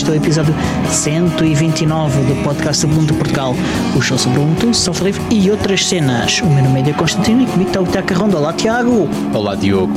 [0.00, 0.54] este é o episódio
[0.90, 3.54] 129 do podcast Ubuntu Portugal,
[3.94, 4.70] o show sobre Ubuntu,
[5.04, 6.40] livre e outras cenas.
[6.40, 8.38] O meu nome é Diego Constantino e comigo está o Tiago Carrondo.
[8.38, 9.06] Olá, Tiago!
[9.34, 9.92] Olá, Diogo.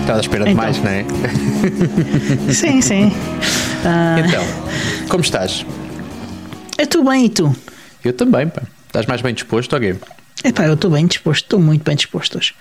[0.00, 0.64] Estás à espera de Então.
[0.64, 1.04] mais, não é?
[2.54, 3.12] Sim, sim.
[3.84, 4.42] Ah, Então,
[5.10, 5.66] como estás?
[6.78, 7.54] eu estou bem e tu?
[8.02, 8.62] Eu também, pá.
[8.86, 9.94] Estás mais bem disposto, ok?
[10.42, 12.54] Epá, eu estou bem disposto, estou muito bem disposto hoje.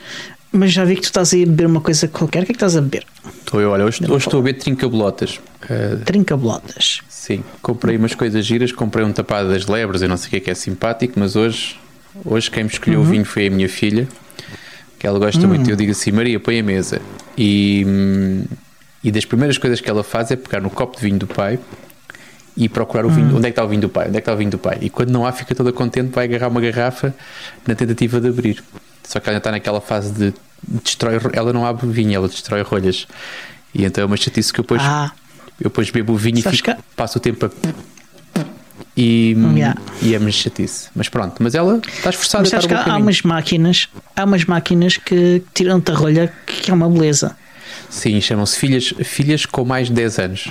[0.52, 2.44] Mas já vi que tu estás aí a beber uma coisa qualquer.
[2.44, 3.06] O que é que estás a beber?
[3.52, 5.42] Estou eu, olha, hoje, hoje estou a ver trincabolotas.
[5.64, 7.02] Uh, Trinca-bolotas.
[7.10, 10.36] sim, comprei umas coisas giras, comprei um tapado das lebres, eu não sei o que
[10.38, 11.78] é que é simpático, mas hoje,
[12.24, 13.06] hoje quem me escolheu Uhum.
[13.06, 14.08] o vinho foi a minha filha,
[14.98, 15.70] que ela gosta muito.
[15.70, 17.02] Eu digo assim, Maria, põe a mesa.
[17.38, 18.46] E, hum,
[19.04, 21.60] e das primeiras coisas que ela faz é pegar no copo de vinho do pai
[22.56, 23.36] e procurar o vinho.
[23.36, 24.08] Onde é que está o vinho do pai?
[24.08, 24.78] Onde é que está o vinho do pai?
[24.80, 27.14] E quando não há, fica toda contente, vai agarrar uma garrafa
[27.68, 28.64] na tentativa de abrir.
[29.04, 30.34] Só que ela está naquela fase de
[30.84, 33.08] destrói, ela não abre vinho, ela destrói rolhas.
[33.74, 35.12] E então é uma chatice que eu depois, Ah,
[35.60, 37.50] eu depois bebo o vinho e fico, que- passo o tempo a.
[38.98, 39.80] E, Yeah.
[40.02, 40.90] e é uma chatice.
[40.96, 44.44] Mas pronto, mas ela está esforçada mas a estar um há umas máquinas, há umas
[44.46, 47.36] máquinas que tiram-te a rolha que é uma beleza.
[47.90, 50.50] Sim, chamam-se filhas, filhas com mais de 10 anos.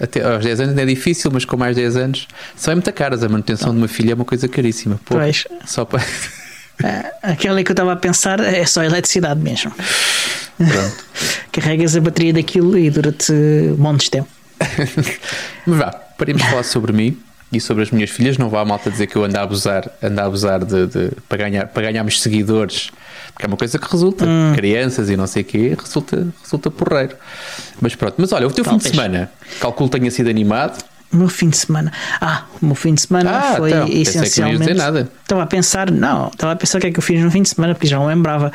[0.00, 2.74] Até aos 10 anos não é difícil, mas com mais de 10 anos são é
[2.74, 3.22] muito caras.
[3.22, 4.98] A manutenção de uma filha é uma coisa caríssima.
[5.04, 5.46] Pô, Pois.
[5.66, 6.02] Só para.
[6.82, 9.72] Ah, Aquela que eu estava a pensar é só eletricidade mesmo.
[10.56, 11.04] Pronto.
[11.52, 13.32] Carregas a bateria daquilo e dura-te
[13.78, 14.28] montes de tempo.
[15.66, 17.16] Mas vá, paremos de falar sobre mim
[17.52, 18.38] e sobre as minhas filhas.
[18.38, 21.10] Não vá a malta dizer que eu ando a abusar, ando a abusar de, de-
[21.28, 22.90] para, ganhar, para ganharmos seguidores,
[23.32, 24.24] porque é uma coisa que resulta.
[24.26, 24.52] Hum.
[24.56, 27.16] Crianças e não sei o quê, resulta, resulta porreiro.
[27.80, 28.94] Mas pronto, mas olha, o teu fim de Talvez.
[28.96, 30.82] semana, calculo tenha sido animado.
[31.14, 31.92] O meu fim de semana.
[32.20, 34.74] Ah, o meu fim de semana Ah, foi então, pensei que não essencialmente.
[34.74, 35.08] nada.
[35.22, 37.42] Estava a pensar, não, estava a pensar o que é que eu fiz no fim
[37.42, 38.50] de semana, porque já não lembrava.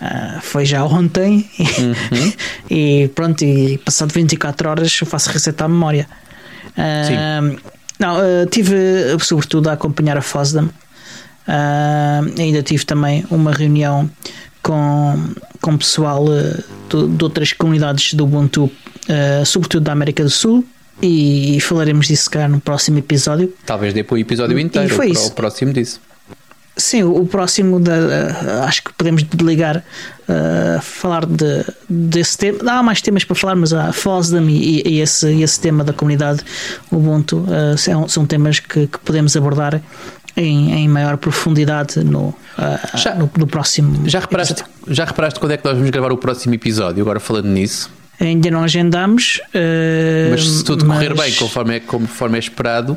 [0.00, 2.32] Ah, foi já ontem Uhum.
[2.70, 6.06] e pronto, e passado 24 horas eu faço reset à memória.
[6.76, 7.40] Ah,
[7.98, 8.76] não, ah, tive
[9.20, 10.70] sobretudo a acompanhar a FOSDEM.
[12.38, 14.10] Ainda tive também uma reunião
[14.62, 15.24] com,
[15.60, 16.24] com pessoal
[16.88, 18.70] de outras comunidades do Ubuntu,
[19.44, 20.64] sobretudo da América do Sul,
[21.02, 23.52] e falaremos disso cá no próximo episódio.
[23.64, 25.28] Talvez dê para o episódio inteiro, foi ou isso.
[25.28, 26.00] o próximo disso.
[26.78, 32.58] Sim, o próximo da, acho que podemos ligar uh, falar de, desse tema.
[32.70, 35.94] Há mais temas para falar, mas há FOSDEM e, e esse, e esse tema da
[35.94, 36.42] comunidade
[36.90, 39.80] Ubuntu uh, são, são temas que, que podemos abordar
[40.36, 42.34] em, em maior profundidade no, uh,
[42.98, 44.06] Já- no, no próximo.
[44.06, 47.00] Já reparaste, já reparaste quando é que nós vamos gravar o próximo episódio?
[47.00, 47.90] Agora falando nisso.
[48.18, 49.40] Ainda não agendamos.
[49.54, 52.96] uh, Mas se tudo correr mas- bem, conforme é, conforme é esperado,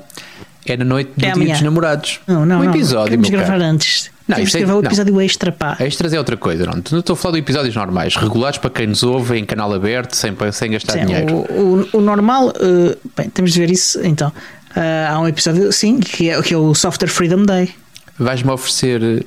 [0.66, 2.20] é na noite do É Dia dos Namorados.
[2.28, 2.70] Não, não, um não.
[2.72, 4.10] episódio, Queremos meu gravar antes.
[4.28, 4.86] Não, Temos é- gravar o não.
[4.90, 5.76] episódio extra, pá.
[5.80, 6.82] Extras é outra coisa, não.
[6.92, 10.14] Não estou a falar de episódios normais, regulares para quem nos ouve em canal aberto,
[10.16, 11.36] sem, sem gastar Sim, dinheiro.
[11.50, 14.30] o, o, o normal, uh, bem, temos de ver isso então.
[14.30, 17.72] Uh, há um episódio, sim, que é, que é o Software Freedom Day.
[18.20, 19.26] Vais-me oferecer.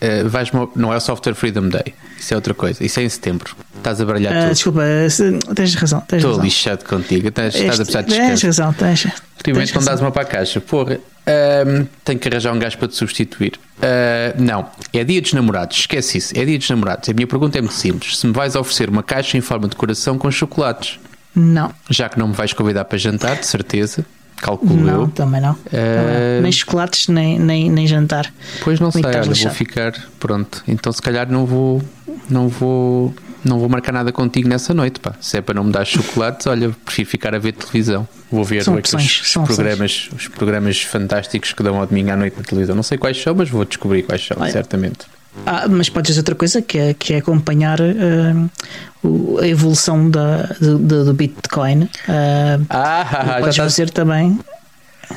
[0.00, 2.84] Eh, vais-me- não é o Software Freedom Day, isso é outra coisa.
[2.84, 3.54] Isso é em setembro.
[3.76, 4.52] Estás a baralhar Uh, tudo.
[4.54, 6.00] desculpa, se- tens razão.
[6.02, 6.44] Tens Estou razão.
[6.44, 7.28] lixado contigo.
[7.28, 9.06] Estás, estás a Este- precisar de tens razão, tens.
[9.42, 10.60] Tens não dás uma para a caixa.
[10.60, 13.52] Porra, ahm, tenho que arranjar um gajo para te substituir.
[13.80, 15.78] Ah, não, é dia dos namorados.
[15.78, 16.32] Esquece isso.
[16.36, 17.08] É dia dos namorados.
[17.08, 18.18] A minha pergunta é muito simples.
[18.18, 20.98] Se me vais oferecer uma caixa em forma de coração com chocolates,
[21.36, 24.04] Não, já que não me vais convidar para jantar, de certeza,
[24.40, 25.08] calculo não, eu.
[25.08, 25.54] também não.
[25.54, 26.42] Também não.
[26.42, 28.32] Nem chocolates, nem, nem, nem jantar.
[28.62, 30.62] Pois não sei, olha, vou ficar pronto.
[30.66, 31.82] Então se calhar não vou,
[32.28, 35.14] não vou, não vou marcar nada contigo nessa noite, pá.
[35.20, 38.06] Se é para não me dar chocolates, olha, prefiro ficar a ver televisão.
[38.30, 39.56] Vou ver São opções, os são opções.
[39.56, 42.76] programas, os programas fantásticos que dão ao domingo à noite na televisão.
[42.76, 44.52] Não sei quais são, mas vou descobrir quais são, Olha.
[44.52, 45.06] certamente.
[45.46, 50.42] Ah, mas podes fazer outra coisa que é, que é acompanhar uh, a evolução da,
[50.60, 51.82] do, do- Bitcoin.
[51.84, 54.38] Uh, Ah, já podes estás fazer também.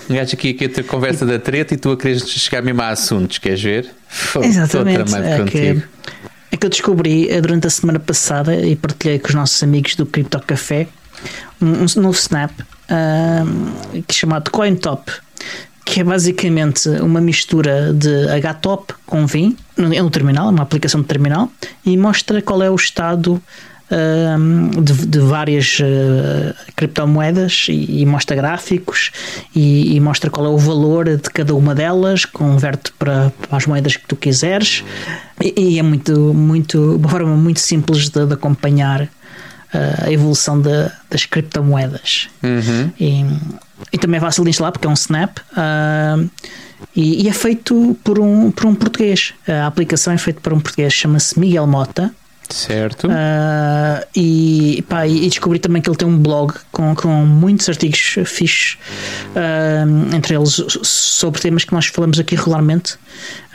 [0.09, 2.89] um gajo aqui aqui a conversa da treta e tu a queres chegar mesmo a
[2.89, 3.89] assuntos, queres ver?
[4.41, 5.15] Exatamente.
[5.15, 5.83] É que,
[6.51, 9.95] é que eu descobri eh, durante a semana passada e partilhei com os nossos amigos
[9.95, 10.87] do Crypto Café
[11.61, 12.51] um, um novo snap
[12.89, 15.11] ahm, que é chamado CoinTop,
[15.91, 21.01] que é basicamente uma mistura de HTOP com VIN no, é no terminal, uma aplicação
[21.01, 21.51] de terminal,
[21.85, 23.41] e mostra qual é o estado
[23.91, 29.11] ahm, de, de várias eh, criptomoedas e, e mostra gráficos
[29.53, 33.65] e, e mostra qual é o valor de cada uma delas, converte para, para as
[33.65, 34.85] moedas que tu quiseres
[35.43, 39.09] e, e é muito, muito, uma forma muito simples de, de acompanhar
[39.73, 42.29] eh, a evolução da- das criptomoedas.
[42.41, 42.91] Uhum.
[43.91, 45.37] E, também é fácil de instalar porque é um Snap.
[45.55, 46.17] ah,
[46.95, 49.33] e, e é feito por um, por um português.
[49.47, 52.13] A aplicação é feita por um português, chama-se Miguel Mota.
[52.51, 53.07] Certo.
[53.07, 58.15] Uh, e, pá, e descobri também que ele tem um blog com, com muitos artigos
[58.25, 58.77] fixos,
[59.29, 62.95] uh, entre eles sobre temas que nós falamos aqui regularmente.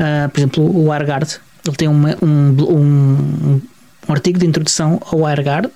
[0.01, 1.39] Uh, por exemplo, o WireGuard.
[1.67, 3.61] Ele tem uma, um, um,
[4.09, 5.69] um, artigo de introdução ao WireGuard.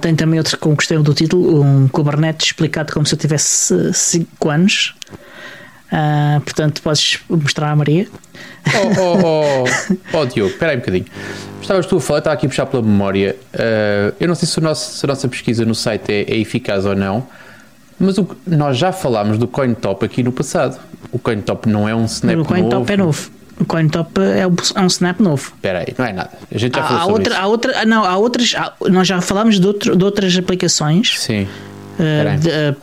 [0.00, 4.48] Tem também outro que gostei do título, um Kubernetes explicado como se eu tivesse 5
[4.48, 4.94] anos.
[6.44, 8.06] portanto, podes mostrar à Maria.
[8.66, 9.64] Oh, oh, oh,
[10.18, 11.06] oh Diogo, espera aí um bocadinho.
[11.60, 13.36] Estavas tu a falar, estava aqui a puxar pela memória.
[13.54, 16.36] Uh, eu não sei se, o nosso, se, a nossa pesquisa no site é, é
[16.38, 17.26] eficaz ou não,
[17.98, 20.80] mas o, nós já falámos do CoinTop aqui no passado.
[21.12, 22.48] O CoinTop não é um snap novo.
[22.48, 23.30] O CoinTop é novo.
[23.60, 25.52] O CoinTop é, é um snap novo.
[25.54, 26.30] Espera aí, não é nada.
[26.52, 27.42] A gente já há, falou há sobre outra, isso.
[27.42, 28.54] Há outra, não, há outras.
[28.56, 31.20] Há, nós já falámos de, outro, de outras aplicações.
[31.20, 31.42] Sim.
[31.98, 32.76] Uh, de, uh,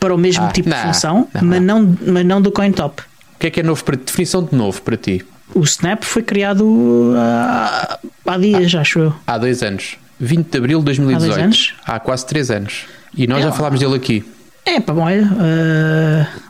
[0.00, 3.02] para o mesmo Ah, tipo não, de função, não, mas, não, mas não do CoinTop.
[3.02, 5.24] O que é que é novo para definição de novo para ti?
[5.54, 9.14] O Snap foi criado há, há dias, acho eu.
[9.26, 9.96] Há dois anos.
[10.18, 11.24] 20 de abril de 2018.
[11.24, 11.74] Há dois anos?
[11.86, 12.84] Há quase três anos.
[13.16, 14.24] E nós É, já falámos dele aqui.
[14.66, 15.22] É, pá, bom, olha.
[15.24, 16.49] uh,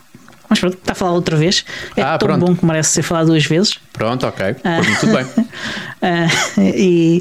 [0.51, 1.65] mas pronto, está a falar outra vez.
[1.97, 2.45] É Ah, tão pronto.
[2.45, 3.79] bom que merece ser falado duas vezes.
[3.93, 4.55] Pronto, ok.
[4.55, 5.27] Por mim, tudo bem.
[6.03, 7.21] Ah, e,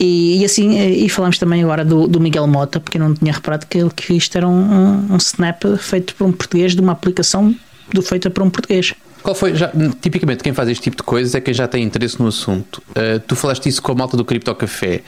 [0.00, 3.32] e, e assim, e falamos também agora do, do Miguel Mota, porque eu não tinha
[3.32, 7.54] reparado que, que isto era um, um, snap feito por um português de uma aplicação
[7.92, 8.92] do, feita por um português.
[9.22, 12.20] Qual foi, já, tipicamente, quem faz este tipo de coisas é quem já tem interesse
[12.20, 12.82] no assunto.
[12.90, 15.02] Uh, tu falaste isso com a malta do Cripto Café.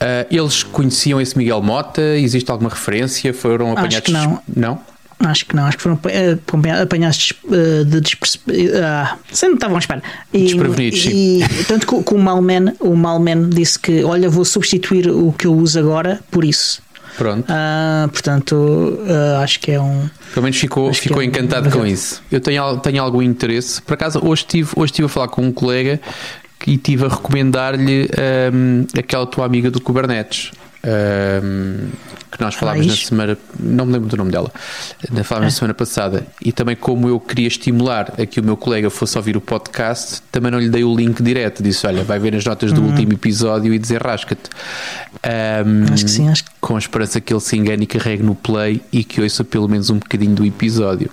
[0.00, 2.00] Uh, eles conheciam esse Miguel Mota?
[2.00, 3.34] Existe alguma referência?
[3.34, 4.00] Foram apanhados?
[4.00, 4.40] que não.
[4.54, 4.80] Não?
[5.24, 6.36] Acho que não, acho que foram eh,
[6.82, 8.74] apanhados eh, de despercebidos.
[8.76, 10.02] Ah, sempre estavam à espera.
[10.32, 15.08] E, Desprevenidos, e, tanto que, que o Malman, o Malman disse que olha, vou substituir
[15.08, 16.82] o que eu uso agora por isso.
[17.16, 17.44] Pronto.
[17.48, 20.08] Ah, portanto, ah, acho que é um.
[20.32, 22.22] Pelo menos ficou, ficou é um- encantado com isso.
[22.30, 23.82] Eu tenho, tenho algum interesse.
[23.82, 26.00] Por acaso, hoje estive, hoje estive a falar com um colega
[26.66, 28.08] e estive a recomendar-lhe
[28.52, 30.50] hum, aquela tua amiga do Kubernetes.
[30.84, 31.88] Hum,
[32.30, 34.50] que nós falámos na semana, não me lembro do nome dela,
[35.10, 36.26] na- falámos na semana passada.
[36.40, 40.22] E também, como eu queria estimular a que o meu colega fosse ouvir o podcast,
[40.32, 41.62] também não lhe dei o link direto.
[41.62, 44.50] Disse: Olha, vai ver as notas do último episódio e desenrasca-te.
[45.66, 48.22] Hum, Acho que sim, acho que com a esperança que ele se engane e carregue
[48.22, 51.10] no play e que ouça pelo menos um bocadinho do episódio.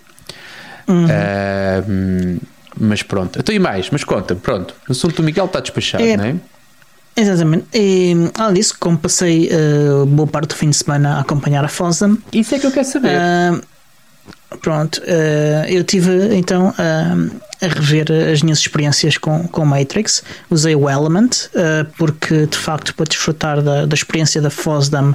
[0.88, 1.06] Uhum.
[1.06, 2.38] Ahm,
[2.80, 3.90] mas pronto, então e mais?
[3.92, 4.74] Mas conta, pronto.
[4.88, 6.16] O assunto do Miguel está despachado, É.
[6.18, 6.36] não é?
[7.20, 7.66] Exatamente.
[7.74, 11.68] E, além disso, como passei eh, boa parte do fim de semana a acompanhar a
[11.68, 13.10] Fosdam, Isso é que eu quero saber.
[13.20, 13.60] ah,
[14.62, 20.24] pronto, ah, eu tive então a rever as minhas experiências com, com Matrix.
[20.50, 21.50] Usei o Element,
[21.98, 25.14] porque de facto, para desfrutar da, da experiência da Fosdam,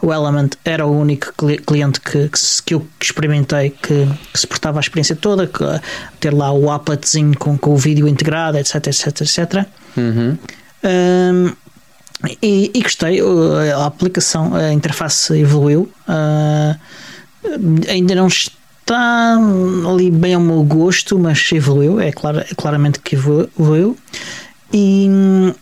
[0.00, 2.30] o Element era o único cli- cliente que,
[2.64, 5.62] que eu experimentei que, que suportava a experiência toda, que,
[6.20, 9.66] ter lá o appletzinho com, com o vídeo integrado, etc, etc, etc.
[9.94, 10.38] Uhum.
[10.84, 11.52] Um,
[12.42, 13.20] e, e gostei,
[13.74, 15.90] a aplicação, a interface evoluiu.
[16.08, 16.78] uh,
[17.88, 19.36] ainda não está
[19.90, 23.96] ali bem ao meu gosto, mas evoluiu, é, claro, é claramente que evolu- evoluiu.
[24.72, 25.06] E,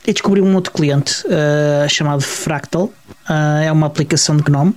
[0.07, 4.75] e descobri um outro cliente uh, chamado Fractal, uh, é uma aplicação de GNOME,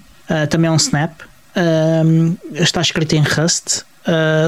[0.50, 1.22] também é um Snap,
[2.53, 3.84] está escrito em Rust.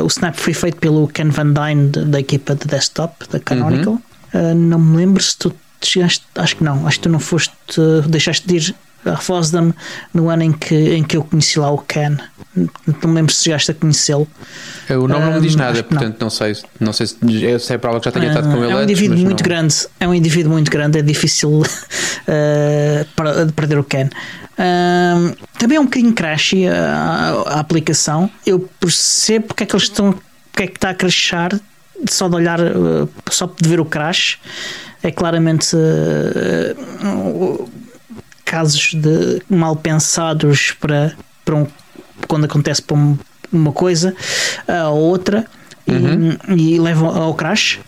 [0.04, 4.00] O Snap foi feito pelo Ken Van Dyne da, equipa de desktop da Canonical.
[4.34, 5.54] Uh, não me lembro se tu
[5.86, 9.74] chegaste, acho que não, acho que tu não foste, uh, deixaste de ir a Fosdam
[10.14, 12.18] no ano em que, em que eu conheci lá o Ken.
[12.56, 12.70] Não
[13.10, 14.28] me lembro se chegaste a conhecê-lo.
[14.90, 16.00] O nome não me diz Ahm, nada, que não.
[16.02, 16.30] portanto não.
[16.30, 18.80] sei, não sei se, eu sei prova que já tenha estado com ele é um
[18.80, 21.62] antes, indivíduo mas muito não- grande é um indivíduo muito grande é difícil
[22.28, 24.10] eh, para- de perder o Ken
[24.58, 29.84] Ahm, também é um bocadinho crashy a, a aplicação eu percebo porque é que eles
[29.84, 30.14] estão
[30.52, 31.52] porque é que está a crashar
[32.10, 34.40] só de olhar eh, só de ver o crash
[35.08, 36.76] é claramente eh,
[38.46, 41.68] casos de mal pensados para, para um,
[42.28, 43.18] quando acontece para um-
[43.52, 44.14] uma coisa
[44.68, 45.46] a outra
[45.88, 47.80] e, e levam ao crash.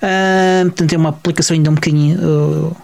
[0.00, 2.18] Ah, portanto, é uma aplicação ainda um bocadinho.
[2.18, 2.76] uh,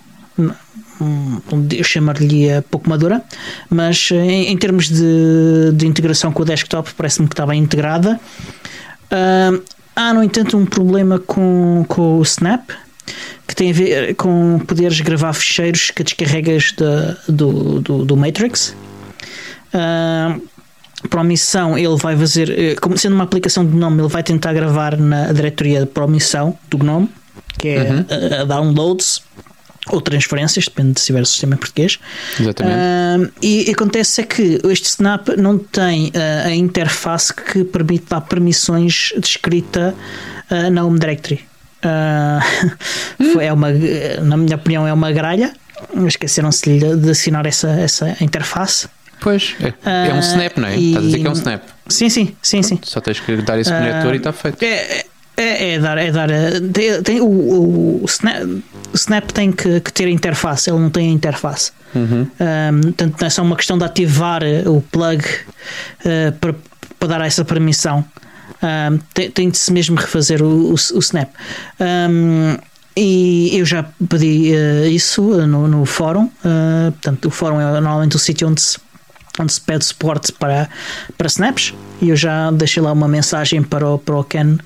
[1.70, 3.22] eu chamaria lhe pouco madura,
[3.70, 7.62] mas eh, em, em termos de, de integração com o desktop, parece-me que está bem
[7.62, 8.18] integrada.
[9.10, 9.52] Ah,
[9.94, 12.70] há, no entanto, um problema com, com o Snap
[13.58, 18.74] tem a ver com poderes gravar ficheiros que descarregas da, do, do, do Matrix.
[19.74, 20.38] Ah,
[21.10, 24.22] para a missão, ele vai fazer, eh, como sendo uma aplicação de GNOME, ele vai
[24.22, 27.08] tentar gravar na diretoria de promissão do GNOME,
[27.58, 28.04] que é
[28.38, 29.22] a, a downloads
[29.88, 31.98] ou transferências, depende de se tiver o sistema em português.
[32.38, 32.76] Exatamente.
[32.76, 38.20] Ah, e acontece é que este Snap não tem ah, a interface que permite dar
[38.20, 39.94] permissões de escrita
[40.48, 41.48] ah, na Home Directory.
[41.84, 43.68] Uh, foi, é uma,
[44.22, 45.52] na minha opinião, é uma gralha.
[46.06, 48.88] Esqueceram-se de assinar essa, essa interface.
[49.20, 50.76] Pois, é, é um snap, não é?
[50.76, 50.88] E...
[50.88, 51.62] Estás a dizer que é um snap.
[51.88, 52.78] Sim, sim, sim, sim.
[52.82, 54.62] Só tens que dar esse conector uh, e está feito.
[54.62, 55.04] É,
[55.36, 56.28] é, é, dar, é dar.
[56.72, 58.42] Tem, tem o, o, snap,
[58.92, 61.72] o Snap tem que, que, ter interface, ele não tem a interface.
[61.94, 62.26] Uhum.
[62.40, 66.54] Um, portanto, é só uma questão de ativar o plug uh, para,
[66.98, 68.04] para dar essa permissão.
[68.62, 71.30] Um, tem, tem, de se mesmo refazer o, o, o Snap.
[71.80, 72.56] Um,
[72.96, 76.24] e eu já pedi uh, isso no, no fórum.
[76.24, 78.78] Uh, portanto, o fórum é normalmente o sítio onde se,
[79.38, 80.68] onde se pede suporte para,
[81.16, 81.74] para snaps.
[82.02, 84.58] E eu já deixei lá uma mensagem para o, para o Ken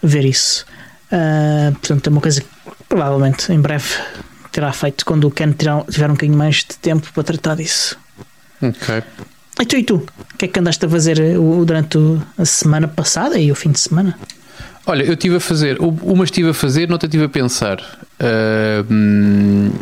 [0.00, 0.64] ver isso.
[1.10, 2.48] Uh, portanto, é uma coisa que
[2.88, 3.88] provavelmente em breve
[4.52, 5.52] terá feito quando o Ken
[5.90, 7.98] tiver um bocadinho mais de tempo para tratar disso.
[8.62, 9.02] Ok.
[9.60, 9.96] E tu e tu?
[9.96, 11.16] O que é que andaste a fazer
[11.64, 11.98] durante
[12.36, 14.18] a semana passada e o fim de semana?
[14.86, 17.80] Olha, eu estive a fazer, uma estive a fazer, noutra estive a pensar.
[18.20, 19.72] Uh,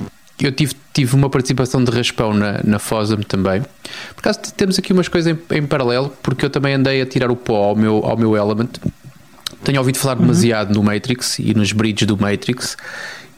[0.41, 3.63] eu tive, tive uma participação de raspão na, na FOSAM também.
[4.15, 7.31] Por acaso temos aqui umas coisas em, em, paralelo, porque eu também andei a tirar
[7.31, 8.71] o pó ao meu, ao meu Element.
[9.65, 10.23] Tenho ouvido falar uhum.
[10.23, 12.77] demasiado no Matrix e nos bridges do Matrix.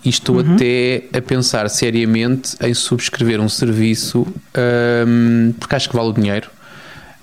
[0.04, 0.54] E estou uhum.
[0.54, 4.26] até a pensar seriamente em subscrever um serviço,
[5.06, 6.50] um, porque acho que vale o dinheiro.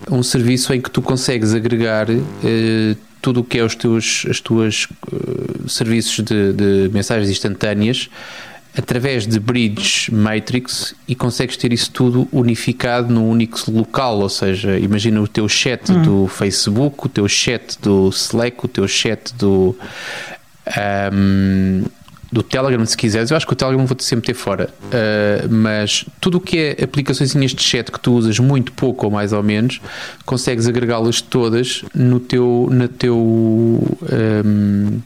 [0.10, 4.40] Um serviço em que tu consegues agregar uh, tudo o que é os teus as
[4.40, 8.10] tuas uh, serviços de, de, mensagens instantâneas
[8.76, 14.80] através de Bridge Matrix e consegues ter isso tudo unificado num único local, ou seja,
[14.80, 16.02] imagina o teu chat hum.
[16.02, 19.76] do Facebook, o teu chat do Slack, o teu chat do
[21.14, 21.84] um,
[22.32, 23.30] do Telegram, se quiseres.
[23.30, 24.70] Eu acho que o Telegram vou sempre ter fora.
[24.84, 29.12] Uh, mas tudo o que é aplicações de chat que tu usas muito pouco ou
[29.12, 29.82] mais ou menos,
[30.26, 32.70] consegues agregá-las todas no teu.
[32.72, 35.02] No teu um,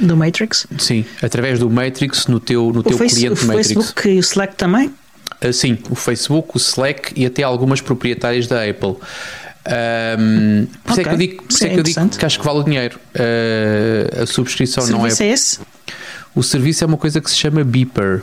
[0.00, 0.66] do Matrix?
[0.78, 3.70] Sim, através do Matrix no teu, no o teu face, cliente o Matrix.
[3.70, 4.92] O Facebook e o Slack também?
[5.42, 8.96] Uh, sim, o Facebook, o Slack e até algumas proprietárias da Apple.
[9.68, 11.02] Um, por isso okay.
[11.02, 12.98] é que eu digo, por é que, eu digo que acho que vale o dinheiro.
[13.14, 15.10] Uh, a subscrição não é.
[15.10, 15.60] é esse?
[16.38, 18.22] O serviço é uma coisa que se chama Beeper.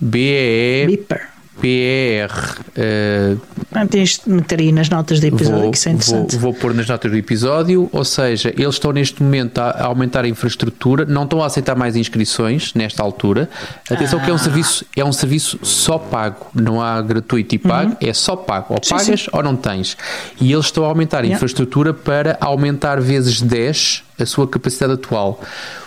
[0.00, 0.86] B-E-E.
[0.86, 1.33] Beeper.
[1.60, 2.32] P-E-R.
[2.76, 3.40] Uh,
[3.72, 6.36] ah, tens de meter aí nas notas do episódio, vou, que isso é interessante.
[6.36, 9.84] Vou, vou pôr nas notas do episódio, ou seja, eles estão neste momento a, a
[9.86, 13.48] aumentar a infraestrutura, não estão a aceitar mais inscrições nesta altura.
[13.90, 14.22] Atenção ah.
[14.22, 14.38] que é um, ah.
[14.38, 17.96] serviço, é um serviço só pago, não há gratuito e pago, uhum.
[18.00, 18.74] é só pago.
[18.74, 19.28] Ou sim, pagas sim.
[19.32, 19.96] ou não tens.
[20.40, 21.36] E eles estão a aumentar a yeah.
[21.36, 25.40] infraestrutura para aumentar vezes 10 a sua capacidade atual.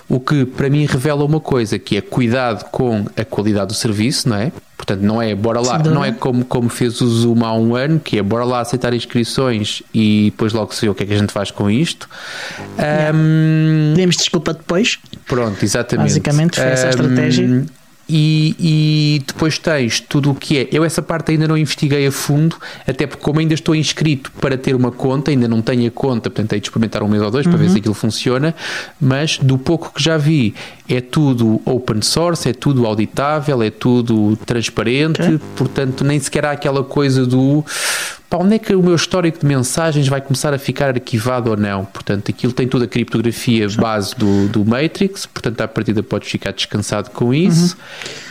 [0.10, 4.30] O que para mim revela uma coisa, que é cuidado com a qualidade do serviço,
[4.30, 4.52] não é?
[4.78, 8.00] Portanto, não é bora lá, não é como, como fez o Zoom há um ano,
[8.00, 11.14] que é bora lá aceitar inscrições e depois logo se vê o que é que
[11.14, 12.08] a gente faz com isto.
[12.78, 13.18] Yeah.
[13.18, 15.00] Um, Demos desculpa depois.
[15.26, 16.10] Pronto, exatamente.
[16.10, 17.66] Basicamente foi essa a estratégia.
[18.10, 20.68] E, e, depois tens tudo o que é.
[20.72, 22.56] Eu essa parte ainda não investiguei a fundo,
[22.88, 26.30] até porque como ainda estou inscrito para ter uma conta, ainda não tenho a conta,
[26.30, 27.52] portanto tenho de experimentar um mês ou dois uhum.
[27.52, 27.80] para ver se uhum.
[27.80, 28.56] aquilo funciona,
[29.00, 30.56] mas do pouco que já vi,
[30.90, 35.40] é tudo open source, é tudo auditável, é tudo transparente, okay.
[35.56, 37.64] portanto nem sequer há aquela coisa do
[38.30, 41.56] para onde é que o meu histórico de mensagens vai começar a ficar arquivado ou
[41.56, 41.86] não?
[41.86, 46.52] Portanto, aquilo tem toda a criptografia base do, do Matrix, portanto, à partida podes ficar
[46.52, 47.78] descansado com isso.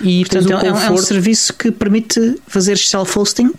[0.00, 0.06] Uhum.
[0.06, 0.86] E portanto, é, conforto...
[0.86, 3.52] é um serviço que permite fazer self-hosting?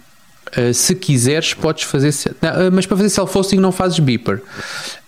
[0.56, 2.14] Uh, se quiseres, podes fazer.
[2.42, 4.42] Não, uh, mas para fazer self-hosting não fazes beeper.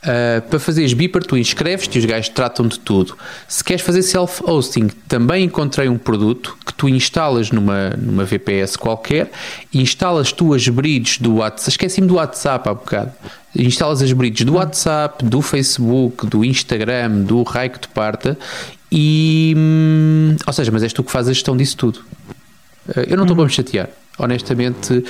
[0.03, 3.17] Uh, para fazeres beeper, tu inscreves-te e os gajos tratam de tudo.
[3.47, 9.31] Se queres fazer self-hosting, também encontrei um produto que tu instalas numa, numa VPS qualquer,
[9.73, 11.69] instalas tu as bridges do WhatsApp.
[11.69, 13.11] Esqueci-me do WhatsApp há bocado.
[13.55, 18.37] Instalas as bridges do WhatsApp, do Facebook, do Instagram, do raio que te parta
[18.91, 19.53] e.
[19.57, 22.01] Hum, ou seja, mas és tu que fazes a gestão disso tudo.
[22.95, 23.35] eu não estou uhum.
[23.35, 23.89] para me chatear
[24.19, 25.03] honestamente,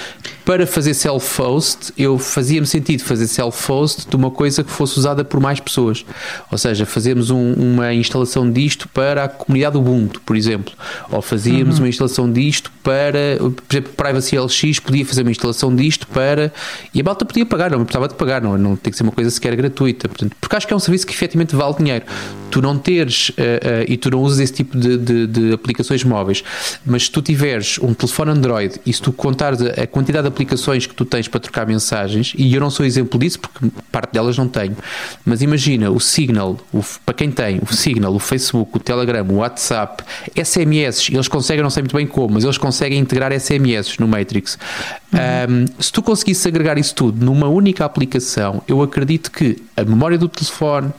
[0.46, 5.40] para fazer self-host, eu fazia-me sentido fazer self-host de uma coisa que fosse usada por
[5.40, 6.06] mais pessoas.
[6.52, 10.74] Ou seja, fazemos um, uma instalação disto para a comunidade Ubuntu, por exemplo.
[11.12, 11.84] Ou fazíamos uhum.
[11.84, 16.54] uma instalação disto para, por exemplo, Privacy LX podia fazer uma instalação disto para.
[16.94, 19.12] E a malta podia pagar, não precisava de pagar, não, não tem que ser uma
[19.12, 20.08] coisa sequer gratuita.
[20.08, 22.06] Portanto, porque acho que é um serviço que efetivamente vale dinheiro.
[22.52, 23.36] Tu não teres uh, uh,
[23.88, 26.44] e tu não usas esse tipo de, de, de aplicações móveis,
[26.86, 30.86] mas se tu tiveres um telefone Android e se tu contares a quantidade de aplicações
[30.86, 34.38] que tu tens para trocar mensagens, e eu não sou exemplo disso porque parte delas
[34.38, 34.76] não tenho,
[35.26, 39.36] mas imagina o Signal, o, para quem tem o Signal, o Facebook, o Telegram, o
[39.38, 40.04] WhatsApp,
[40.36, 44.60] SMS, eles conseguem, não sei muito bem como, mas eles conseguem integrar SMS no Matrix.
[45.14, 45.20] Uhum.
[45.70, 50.18] Um, se tu conseguisses agregar isso tudo numa única aplicação, eu acredito que a memória
[50.18, 50.92] do telefone,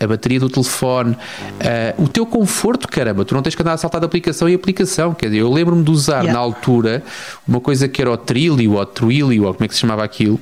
[0.00, 3.76] a bateria do telefone, uh, o teu conforto, caramba, tu não tens que andar a
[3.76, 5.14] saltar de aplicação em aplicação.
[5.14, 6.32] Quer dizer, eu lembro-me de usar yeah.
[6.32, 7.02] na altura
[7.46, 10.40] uma coisa que era o Trilio ou Twilio, ou como é que se chamava aquilo,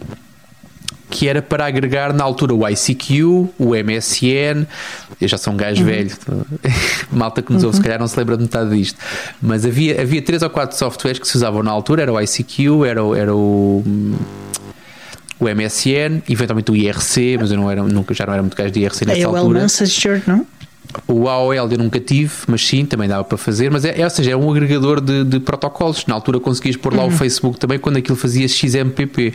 [1.09, 3.25] que era para agregar na altura o ICQ,
[3.59, 4.67] o MSN.
[5.21, 5.87] Eu já sou um gajo uhum.
[5.87, 6.11] velho,
[7.11, 7.81] malta que nos ouve, uhum.
[7.81, 8.99] se calhar não se lembra de metade disto.
[9.41, 12.85] Mas havia, havia três ou quatro softwares que se usavam na altura: era o ICQ,
[12.85, 13.83] era, era o
[15.39, 18.71] o MSN, eventualmente o IRC, mas eu não era, nunca, já não era muito gajo
[18.71, 19.61] de IRC nessa AOL altura.
[19.61, 20.47] Messenger, não?
[21.07, 23.71] O AOL eu nunca tive, mas sim, também dava para fazer.
[23.71, 26.05] Mas é, é ou seja, é um agregador de, de, protocolos.
[26.07, 27.09] Na altura conseguias pôr lá uhum.
[27.09, 29.35] o Facebook também quando aquilo fazia XMPP.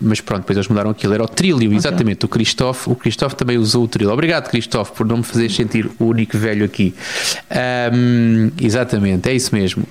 [0.00, 1.14] Mas pronto, depois eles mudaram aquilo.
[1.14, 2.24] Era o Trilio, exatamente.
[2.24, 2.26] Okay.
[2.26, 4.12] O Christophe, o Christophe também usou o Trilio.
[4.12, 6.94] Obrigado, Christophe, por não me fazer sentir o único velho aqui.
[7.92, 9.84] Um, exatamente, é isso mesmo.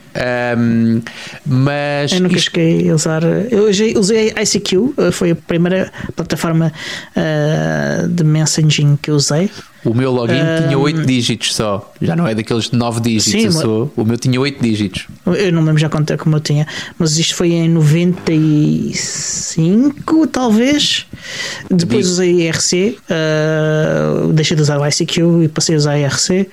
[0.58, 1.02] Um,
[1.46, 2.12] mas.
[2.12, 2.52] Eu nunca isto...
[2.52, 3.24] cheguei a usar.
[3.24, 6.72] Eu usei ICQ, foi a primeira plataforma
[7.16, 9.50] uh, de messaging que eu usei.
[9.86, 11.90] O meu login um, tinha 8 dígitos só.
[12.02, 13.42] Já não é daqueles de 9 dígitos.
[13.42, 15.08] Sim, sou, o meu tinha 8 dígitos.
[15.26, 16.68] Eu não lembro já quanto é como eu tinha.
[16.98, 21.06] Mas isto foi em 95, talvez.
[21.70, 22.14] Depois Digo.
[22.14, 22.98] usei IRC.
[23.10, 26.50] Uh, deixei de usar o ICQ e passei a usar IRC.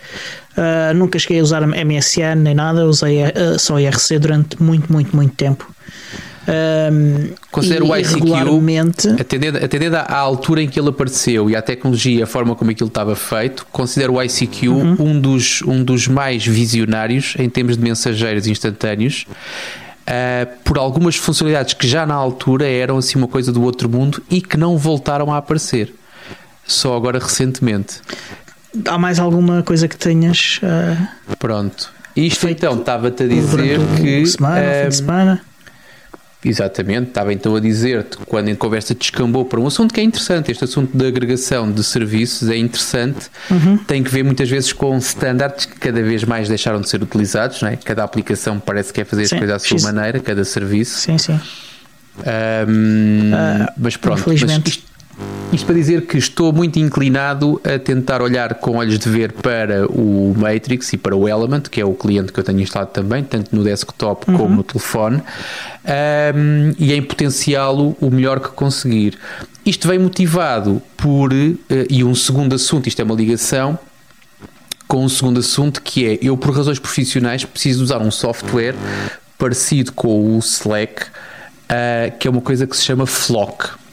[0.57, 2.87] Uh, nunca cheguei a usar MSN nem nada.
[2.87, 5.67] Usei uh, só IRC durante muito, muito, muito tempo.
[6.49, 12.23] Um, Considero o ICQ, atendendo, atendendo à altura em que ele apareceu e à tecnologia,
[12.23, 14.97] a forma como aquilo estava feito, considero o ICQ uhum.
[15.01, 19.27] um, dos, um dos mais visionários em termos de mensageiros instantâneos.
[20.07, 24.23] Uh, por algumas funcionalidades que já na altura eram assim uma coisa do outro mundo
[24.31, 25.93] e que não voltaram a aparecer
[26.65, 28.01] só agora recentemente.
[28.85, 30.61] Há mais alguma coisa que tenhas?
[30.63, 34.25] Uh, Pronto, isto então estava-te a dizer que.
[34.27, 35.43] Semana, fim de semana
[36.49, 40.53] Exatamente, estava então a dizer-te quando a conversa descambou para um assunto que é interessante,
[40.53, 43.77] este assunto da agregação de serviços é interessante, uhum.
[43.79, 47.61] tem que ver muitas vezes com standards que cada vez mais deixaram de ser utilizados,
[47.63, 47.75] não é?
[47.75, 51.01] cada aplicação parece que quer fazer as coisas à sua maneira, cada serviço.
[51.01, 51.41] Sim, sim.
[52.19, 54.85] Um, uh, mas pronto, mas isto,
[55.53, 59.87] isto para dizer que estou muito inclinado a tentar olhar com olhos de ver para
[59.91, 63.25] o Matrix e para o Element, que é o cliente que eu tenho instalado também,
[63.25, 64.37] tanto no desktop uhum.
[64.37, 65.23] como no telefone,
[66.35, 69.19] um, e em potenciá-lo o melhor que conseguir.
[69.65, 71.57] Isto vem motivado por, uh,
[71.89, 73.79] e um segundo assunto, isto é uma ligação,
[74.87, 78.75] com um segundo assunto que é eu, por razões profissionais, preciso usar um software
[79.39, 83.86] parecido com o Slack, uh, que é uma coisa que se chama Flock.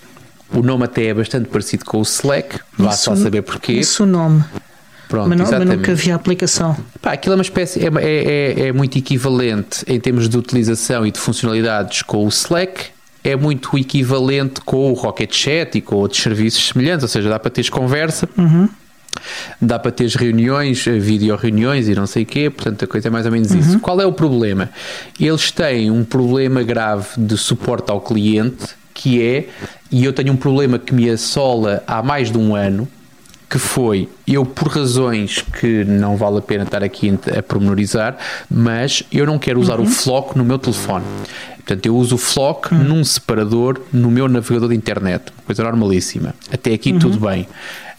[0.54, 3.74] O nome até é bastante parecido com o Slack, vá só saber porquê.
[3.74, 4.44] Isso o nome.
[5.14, 6.76] Pronto, mas, não, mas nunca havia aplicação.
[7.02, 11.06] Pá, aquilo é uma espécie, é, é, é, é muito equivalente em termos de utilização
[11.06, 12.86] e de funcionalidades com o Slack,
[13.24, 17.40] é muito equivalente com o Rocket Chat e com outros serviços semelhantes, ou seja, dá
[17.40, 18.68] para teres conversa, uhum.
[19.62, 23.12] dá para teres reuniões, vídeo reuniões e não sei o quê, portanto a coisa é
[23.12, 23.60] mais ou menos uhum.
[23.60, 23.80] isso.
[23.80, 24.70] Qual é o problema?
[25.20, 29.50] Eles têm um problema grave de suporte ao cliente que é,
[29.92, 32.88] e eu tenho um problema que me assola há mais de um ano,
[33.50, 38.18] que foi, eu por razões que não vale a pena estar aqui a pormenorizar,
[38.50, 39.86] mas eu não quero usar uhum.
[39.86, 41.04] o Flock no meu telefone.
[41.58, 42.82] Portanto, eu uso o Flock uhum.
[42.82, 46.34] num separador no meu navegador de internet, coisa normalíssima.
[46.50, 47.00] Até aqui uhum.
[47.00, 47.46] tudo bem.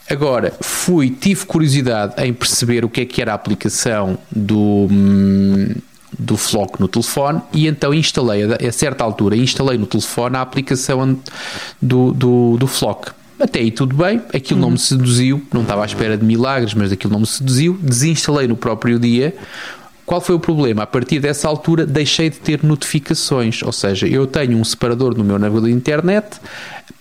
[0.09, 5.69] Agora, fui, tive curiosidade em perceber o que é que era a aplicação do, hum,
[6.19, 11.19] do Flock no telefone e então instalei, a, certa altura, instalei no telefone a aplicação
[11.81, 13.13] do, do, do Flock.
[13.39, 16.93] Até aí tudo bem, aquilo não me seduziu, não estava à espera de milagres, mas
[16.93, 19.35] aquilo não me seduziu, desinstalei no próprio dia.
[20.07, 20.83] Qual foi o problema?
[20.83, 25.25] A partir dessa altura deixei de ter notificações, ou seja, eu tenho um separador no
[25.25, 26.39] meu navegador de internet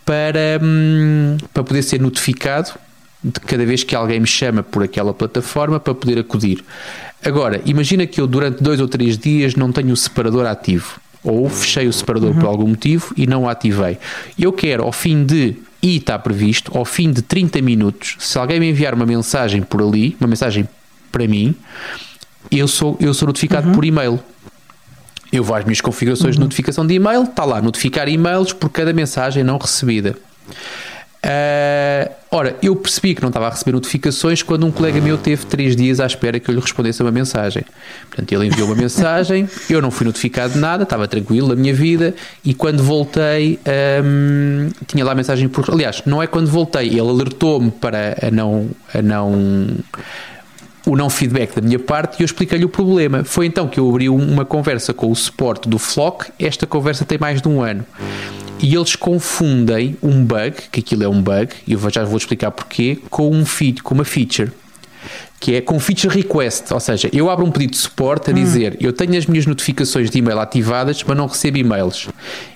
[0.06, 2.71] para, hum, para poder ser notificado
[3.23, 6.63] de cada vez que alguém me chama por aquela plataforma para poder acudir.
[7.24, 11.00] Agora, imagina que eu durante dois ou três dias não tenho o separador ativo.
[11.24, 12.40] Ou fechei o separador uhum.
[12.40, 13.98] por algum motivo e não o ativei.
[14.38, 18.60] Eu quero, ao fim de, e está previsto, ao fim de 30 minutos, se alguém
[18.60, 20.68] me enviar uma mensagem por ali, uma mensagem
[21.12, 21.56] para mim,
[22.52, 23.74] eu sou, eu sou notificado uhum.
[23.74, 24.20] por e-mail.
[25.32, 26.40] Eu vou às minhas configurações uhum.
[26.40, 30.16] de notificação de e-mail, está lá, notificar e-mails por cada mensagem não recebida.
[31.26, 35.46] Uh, ora, eu percebi que não estava a receber notificações quando um colega meu teve
[35.46, 37.64] três dias à espera que eu lhe respondesse uma mensagem.
[38.10, 41.74] Portanto, ele enviou uma mensagem, eu não fui notificado de nada, estava tranquilo na minha
[41.74, 43.58] vida e quando voltei
[44.04, 45.70] um, tinha lá a mensagem por.
[45.72, 48.70] Aliás, não é quando voltei, ele alertou-me para a não.
[48.94, 49.68] A não
[50.86, 53.24] o não feedback da minha parte e eu expliquei-lhe o problema.
[53.24, 56.32] Foi então que eu abri uma conversa com o suporte do Flock.
[56.39, 57.86] Esta conversa tem mais de um ano
[58.60, 62.50] e eles confundem um bug, que aquilo é um bug, e eu já vou explicar
[62.50, 64.52] porquê, com um feed, com uma feature
[65.43, 68.77] que é com feature request, ou seja, eu abro um pedido de suporte a dizer
[68.79, 72.08] eu tenho as minhas notificações de e-mail ativadas, mas não recebo e-mails.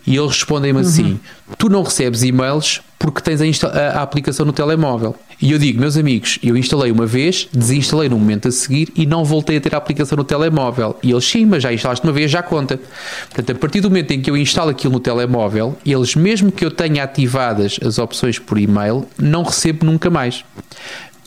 [0.05, 0.87] E eles respondem-me uhum.
[0.87, 1.19] assim:
[1.57, 5.15] tu não recebes e-mails porque tens a, a, a, aplicação no telemóvel.
[5.39, 9.05] E eu digo, meus amigos, eu instalei uma vez, desinstalei no momento a seguir e
[9.05, 10.97] não voltei a ter a aplicação no telemóvel.
[11.03, 12.79] E eles, sim, mas já instalaste uma vez, já conta.
[13.27, 16.65] Portanto, a partir do momento em que eu instalo aquilo no telemóvel, eles, mesmo que
[16.65, 20.43] eu tenha ativadas as opções por e-mail, não recebo nunca mais.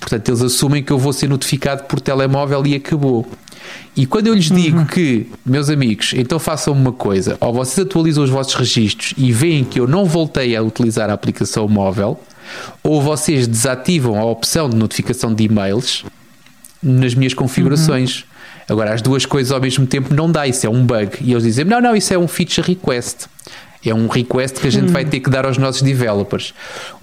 [0.01, 3.29] Portanto, eles assumem que eu vou ser notificado por telemóvel e acabou.
[3.95, 4.87] E quando eu lhes digo uhum.
[4.87, 9.63] que, meus amigos, então façam uma coisa, ou vocês atualizam os vossos registros e veem
[9.63, 12.19] que eu não voltei a utilizar a aplicação móvel,
[12.83, 16.05] ou vocês desativam a opção de notificação de e-mails
[16.83, 18.21] nas minhas configurações.
[18.21, 18.25] Uhum.
[18.71, 21.19] Agora, as duas coisas ao mesmo tempo não dá, isso é um bug.
[21.21, 23.27] E eles dizem: não, não, isso é um feature request.
[23.85, 24.93] É um request que a gente uhum.
[24.93, 26.55] vai ter que dar aos nossos developers.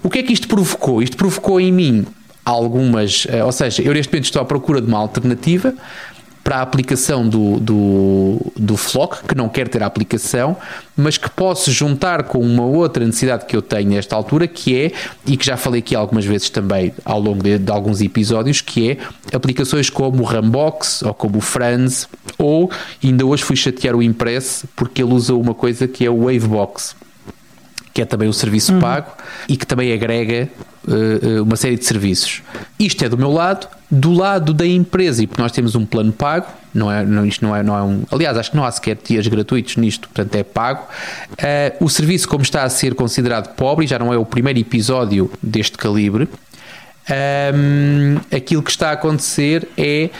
[0.02, 1.02] O que é que isto provocou?
[1.02, 2.06] Isto provocou em mim
[2.48, 5.74] algumas, eh, ou seja, eu neste momento estou à procura de uma alternativa
[6.42, 10.56] para a aplicação do, do, do Flock, que não quer ter a aplicação,
[10.96, 14.92] mas que posso juntar com uma outra necessidade que eu tenho nesta altura, que é,
[15.26, 18.92] e que já falei aqui algumas vezes também ao longo de, de alguns episódios, que
[18.92, 22.08] é aplicações como o Rambox ou como o Franz,
[22.38, 22.70] ou
[23.04, 26.96] ainda hoje fui chatear o Impress porque ele usa uma coisa que é o Wavebox
[27.92, 28.80] que é também o serviço uhum.
[28.80, 29.10] pago
[29.48, 30.48] e que também agrega
[30.88, 32.42] uh, uma série de serviços.
[32.78, 36.12] Isto é do meu lado, do lado da empresa, e porque nós temos um plano
[36.12, 38.02] pago, não é, não, isto não é, não é um.
[38.10, 40.82] Aliás, acho que não há sequer dias gratuitos nisto, portanto é pago.
[41.32, 45.30] Uh, o serviço, como está a ser considerado pobre, já não é o primeiro episódio
[45.42, 46.28] deste calibre,
[47.54, 50.10] um, aquilo que está a acontecer é.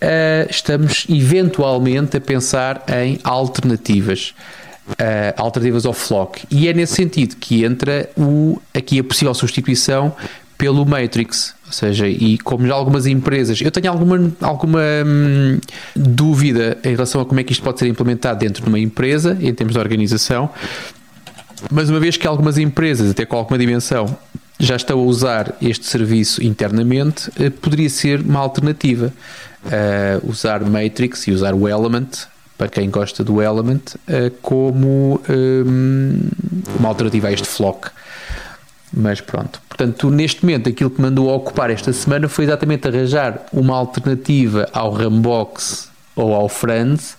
[0.00, 4.32] Uh, estamos eventualmente a pensar em alternativas
[4.92, 6.44] uh, alternativas ao Flock.
[6.50, 10.14] E é nesse sentido que entra o, aqui a possível substituição
[10.56, 11.54] pelo Matrix.
[11.66, 15.58] Ou seja, e como já algumas empresas, eu tenho alguma, alguma hum,
[15.94, 19.38] dúvida em relação a como é que isto pode ser implementado dentro de uma empresa,
[19.40, 20.50] em termos de organização,
[21.70, 24.16] mas uma vez que algumas empresas, até com alguma dimensão,
[24.58, 29.12] já estão a usar este serviço internamente, eh, poderia ser uma alternativa.
[29.58, 36.18] Uh, usar Matrix e usar o Element para quem gosta do Element, eh, como um,
[36.78, 37.88] uma alternativa a este Flock.
[38.92, 43.76] Mas pronto, portanto, neste momento, aquilo que mandou ocupar esta semana foi exatamente arranjar uma
[43.76, 47.16] alternativa ao Rambox ou ao Franz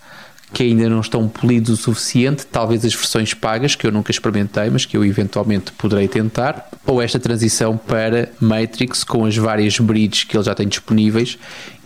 [0.51, 4.69] que ainda não estão polidos o suficiente, talvez as versões pagas, que eu nunca experimentei,
[4.69, 10.23] mas que eu eventualmente poderei tentar, ou esta transição para Matrix com as várias bridges
[10.23, 11.37] que ele já tem disponíveis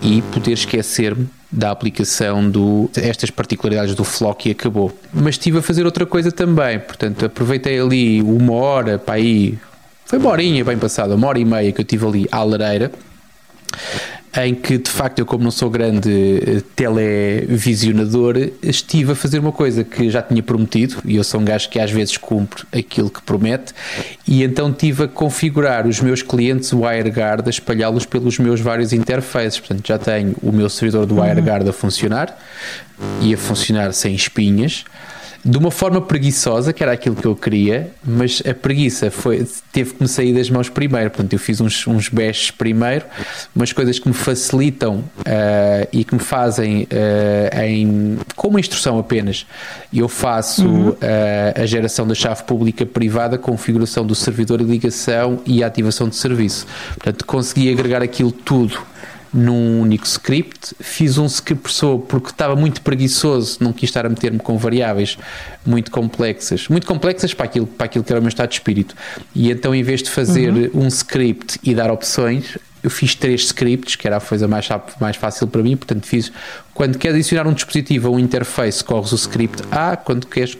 [0.01, 4.91] e poder esquecer-me da aplicação do estas particularidades do Flock e acabou.
[5.13, 9.57] Mas estive a fazer outra coisa também, portanto aproveitei ali uma hora para aí,
[10.05, 12.91] foi uma horinha bem passada, uma hora e meia que eu tive ali à lareira
[14.35, 19.51] em que de facto eu, como não sou grande eh, televisionador, estive a fazer uma
[19.51, 23.09] coisa que já tinha prometido, e eu sou um gajo que às vezes cumpre aquilo
[23.09, 23.73] que promete,
[24.27, 29.59] e então estive a configurar os meus clientes WireGuard, a espalhá-los pelos meus vários interfaces.
[29.59, 32.35] Portanto, já tenho o meu servidor do WireGuard a funcionar
[33.21, 34.85] e a funcionar sem espinhas
[35.45, 39.93] de uma forma preguiçosa, que era aquilo que eu queria, mas a preguiça foi, teve
[39.95, 41.09] que me sair das mãos primeiro.
[41.09, 43.05] Portanto, eu fiz uns, uns bashes primeiro,
[43.53, 48.97] umas coisas que me facilitam uh, e que me fazem uh, em, com uma instrução
[48.97, 49.45] apenas.
[49.93, 50.89] Eu faço uhum.
[50.89, 50.97] uh,
[51.61, 56.65] a geração da chave pública privada, configuração do servidor de ligação e ativação de serviço.
[56.95, 58.92] Portanto, consegui agregar aquilo tudo
[59.33, 60.75] num único script.
[60.79, 61.73] Fiz um script
[62.07, 65.17] porque estava muito preguiçoso, não quis estar a meter-me com variáveis
[65.65, 68.95] muito complexas, muito complexas para aquilo, para aquilo que era o meu estado de espírito.
[69.33, 70.83] E então, em vez de fazer uhum.
[70.83, 74.67] um script e dar opções, eu fiz três scripts, que era a coisa mais,
[74.99, 76.31] mais fácil para mim, portanto fiz
[76.73, 80.57] quando queres adicionar um dispositivo a um interface, corres o script A, quando queres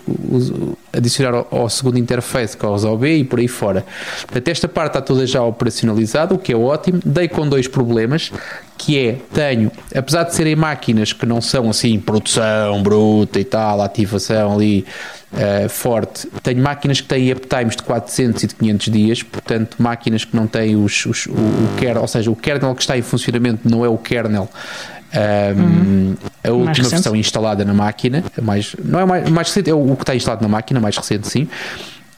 [0.92, 3.84] adicionar ao, segundo interface, corres ao B e por aí fora.
[4.22, 7.00] Portanto, esta parte está toda já operacionalizada, o que é ótimo.
[7.04, 8.32] Dei com dois problemas,
[8.78, 13.82] que é, tenho, apesar de serem máquinas que não são assim, produção bruta e tal,
[13.82, 14.86] ativação ali
[15.34, 20.26] uh, forte, tenho máquinas que têm uptimes de 400 e de 500 dias, portanto, máquinas
[20.26, 23.02] que não têm os, os o, o kernel, ou seja, o kernel que está em
[23.02, 24.48] funcionamento não é o kernel
[25.14, 26.16] um, uhum.
[26.44, 30.04] A última versão instalada na máquina, mais, não é mais, mais recente, é o que
[30.04, 31.44] está instalado na máquina, mais recente sim.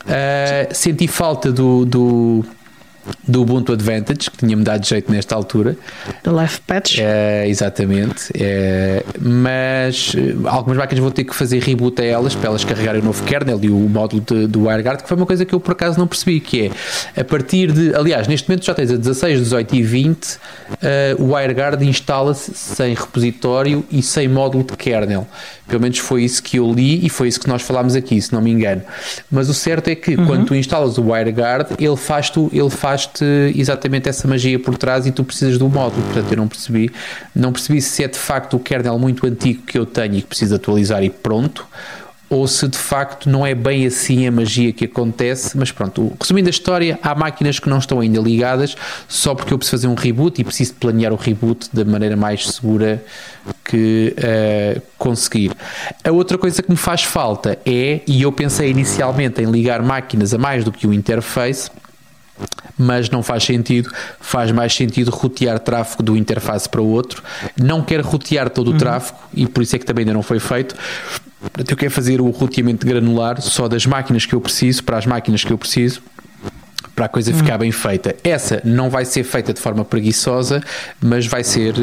[0.05, 2.45] Uh, senti falta do, do,
[3.27, 5.75] do Ubuntu Advantage, que tinha-me dado jeito nesta altura.
[6.23, 6.97] Do Life Patch.
[6.99, 8.31] É, exatamente.
[8.33, 13.01] É, mas eh, algumas máquinas vão ter que fazer reboot a elas para elas carregarem
[13.01, 15.59] o novo kernel e o módulo de, do WireGuard, que foi uma coisa que eu
[15.59, 16.71] por acaso não percebi, que
[17.15, 17.95] é a partir de.
[17.95, 20.37] Aliás, neste momento já tens a 16, 18 e 20, uh,
[21.19, 25.27] o WireGuard instala-se sem repositório e sem módulo de kernel.
[25.67, 28.31] Pelo menos foi isso que eu li e foi isso que nós falámos aqui, se
[28.31, 28.83] não me engano.
[29.31, 30.25] Mas o certo é que uhum.
[30.27, 32.94] quando tu instalas o WireGuard, ele faz-te ele faz
[33.55, 36.01] exatamente essa magia por trás e tu precisas do módulo.
[36.03, 36.91] Portanto, eu não percebi,
[37.35, 40.27] não percebi se é de facto o kernel muito antigo que eu tenho e que
[40.27, 41.67] preciso atualizar e pronto
[42.29, 46.49] ou se de facto não é bem assim a magia que acontece, mas pronto, resumindo
[46.49, 48.75] a história, há máquinas que não estão ainda ligadas
[49.07, 52.47] só porque eu preciso fazer um reboot e preciso planear o reboot da maneira mais
[52.47, 53.03] segura
[53.63, 55.51] que uh, conseguir.
[56.03, 60.33] A outra coisa que me faz falta é, e eu pensei inicialmente em ligar máquinas
[60.33, 61.69] a mais do que o interface,
[62.77, 63.89] mas não faz sentido.
[64.19, 67.23] Faz mais sentido rotear tráfego do interface para o outro.
[67.61, 68.75] Não quero rotear todo uhum.
[68.75, 70.75] o tráfego e por isso é que também ainda não foi feito.
[71.57, 75.43] Eu quero fazer o roteamento granular só das máquinas que eu preciso para as máquinas
[75.43, 76.01] que eu preciso
[76.95, 77.37] para a coisa uhum.
[77.37, 78.15] ficar bem feita.
[78.23, 80.63] Essa não vai ser feita de forma preguiçosa,
[81.01, 81.73] mas vai ser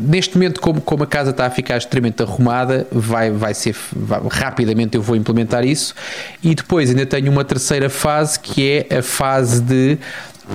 [0.00, 4.20] neste momento como, como a casa está a ficar extremamente arrumada, vai, vai ser vai,
[4.30, 5.94] rapidamente eu vou implementar isso
[6.42, 9.98] e depois ainda tenho uma terceira fase que é a fase de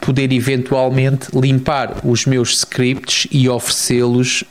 [0.02, 4.43] poder eventualmente limpar os meus scripts e oferecê-los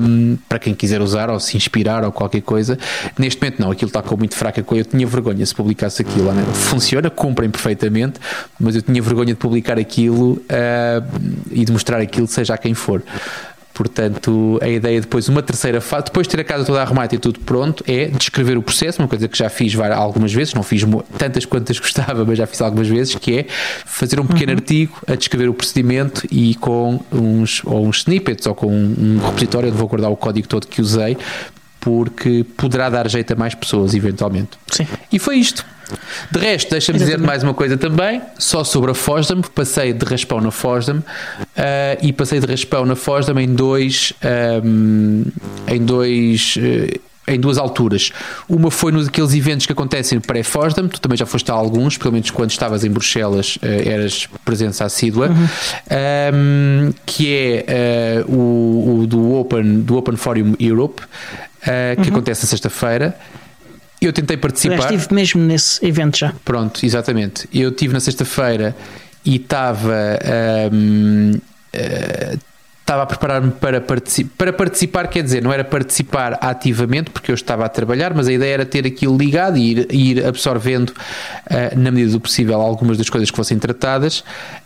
[0.00, 2.78] um, para quem quiser usar ou se inspirar ou qualquer coisa.
[3.18, 4.86] Neste momento não, aquilo está com muito fraca coisa.
[4.86, 6.32] Eu tinha vergonha se publicasse aquilo.
[6.32, 6.44] Né?
[6.52, 8.18] Funciona, cumprem perfeitamente,
[8.58, 12.74] mas eu tinha vergonha de publicar aquilo uh, e de mostrar aquilo, seja a quem
[12.74, 13.02] for.
[13.76, 17.18] Portanto, a ideia depois, uma terceira fase, depois de ter a casa toda arrumada e
[17.18, 20.82] tudo pronto, é descrever o processo, uma coisa que já fiz algumas vezes, não fiz
[21.18, 23.46] tantas quantas gostava, mas já fiz algumas vezes, que é
[23.84, 24.58] fazer um pequeno uhum.
[24.58, 29.68] artigo a descrever o procedimento e com uns, ou uns snippets ou com um, repositório
[29.68, 31.18] onde vou guardar o código todo que usei,
[31.78, 34.52] porque poderá dar jeito a mais pessoas, eventualmente.
[34.72, 34.86] Sim.
[35.12, 35.66] E foi isto.
[36.30, 40.40] De resto, deixa-me dizer mais uma coisa também, só sobre a Fosdam, passei de raspão
[40.40, 41.02] na Fosdam uh,
[42.02, 44.12] e passei de raspão na Fosdam em dois,
[44.64, 45.24] um,
[45.68, 48.12] em dois uh, em duas alturas.
[48.48, 52.12] Uma foi nos aqueles eventos que acontecem pré-Fosdam, tu também já foste a alguns, pelo
[52.12, 55.46] menos quando estavas em Bruxelas uh, eras presença assídua, uhum.
[56.34, 61.02] um, que é o, o, do, Open, do Open Forum Europe,
[61.62, 62.14] que uhum.
[62.14, 63.16] acontece na sexta-feira.
[64.06, 64.76] Eu tentei participar.
[64.76, 66.32] Eu estive mesmo nesse evento já.
[66.44, 67.48] Pronto, exatamente.
[67.52, 68.76] Eu estive na sexta-feira
[69.24, 70.18] e estava.
[70.72, 71.40] Um, uh,
[71.72, 72.38] eh,
[72.86, 77.34] estava a preparar-me para, particip para participar, quer dizer, não era participar ativamente, porque eu
[77.34, 81.76] estava a trabalhar, mas a ideia era ter aquilo ligado e ir, ir absorvendo, uh,
[81.76, 84.20] na medida do possível, algumas das coisas que fossem tratadas.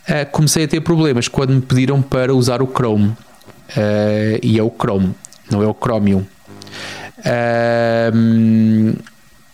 [0.07, 3.07] Uh, comecei a ter problemas quando me pediram para usar o Chrome.
[3.07, 5.15] Uh, e é o Chrome,
[5.49, 6.23] não é o Chromium.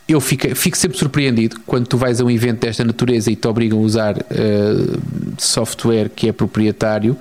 [0.08, 3.48] Eu fico, fico, sempre surpreendido quando tu vais a um evento desta natureza e te
[3.48, 5.02] obrigam a usar uh,
[5.38, 7.18] software que é proprietário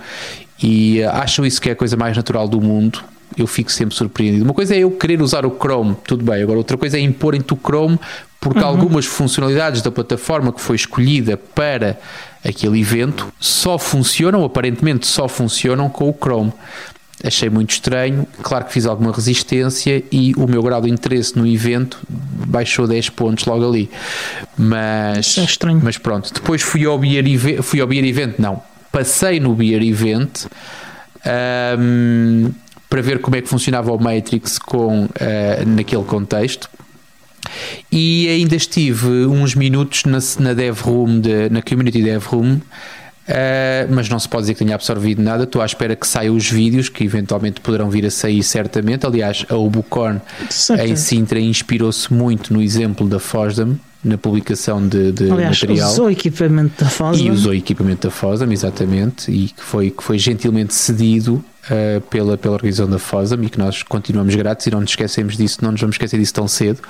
[0.62, 3.03] e uh, acham isso que é a coisa mais natural do mundo.
[3.37, 4.44] Eu fico sempre surpreendido.
[4.44, 6.42] Uma coisa é eu querer usar o Chrome, tudo bem.
[6.42, 7.99] Agora, outra coisa é imporem-te o Chrome
[8.40, 8.66] porque uhum.
[8.66, 11.99] algumas funcionalidades da plataforma que foi escolhida para
[12.44, 16.53] aquele evento só funcionam, aparentemente só funcionam com o Chrome
[17.22, 18.26] achei muito estranho.
[18.42, 23.11] Claro que fiz alguma resistência e o meu grau de interesse no evento baixou 10
[23.11, 23.90] pontos logo ali.
[24.57, 25.81] Mas, é estranho.
[25.83, 29.83] mas pronto, depois fui ao Beer Event, fui ao Beer Event, não, passei no Beer
[29.83, 30.46] Event.
[31.79, 32.52] Um,
[32.88, 35.09] para ver como é que funcionava o Matrix com, uh,
[35.66, 36.70] naquele contexto.
[37.90, 42.61] E ainda estive uns minutos na, na Dev Room, de, na Community Dev Room,
[43.28, 45.44] Uh, mas não se pode dizer que tenha absorvido nada.
[45.44, 49.04] Estou à espera que saiam os vídeos, que eventualmente poderão vir a sair certamente.
[49.04, 50.20] Aliás, a Ubucorn
[50.80, 55.90] em Sintra inspirou-se muito no exemplo da Fosdam na publicação de, de Aliás, material.
[55.90, 57.26] usou equipamento da Fosdam.
[57.26, 62.37] E usou equipamento da Fosdam, exatamente, e que foi, que foi gentilmente cedido uh, pela,
[62.37, 65.72] pela organização da FOSAM e que nós continuamos gratos e não nos esquecemos disso, não
[65.72, 66.81] nos vamos esquecer disso tão cedo.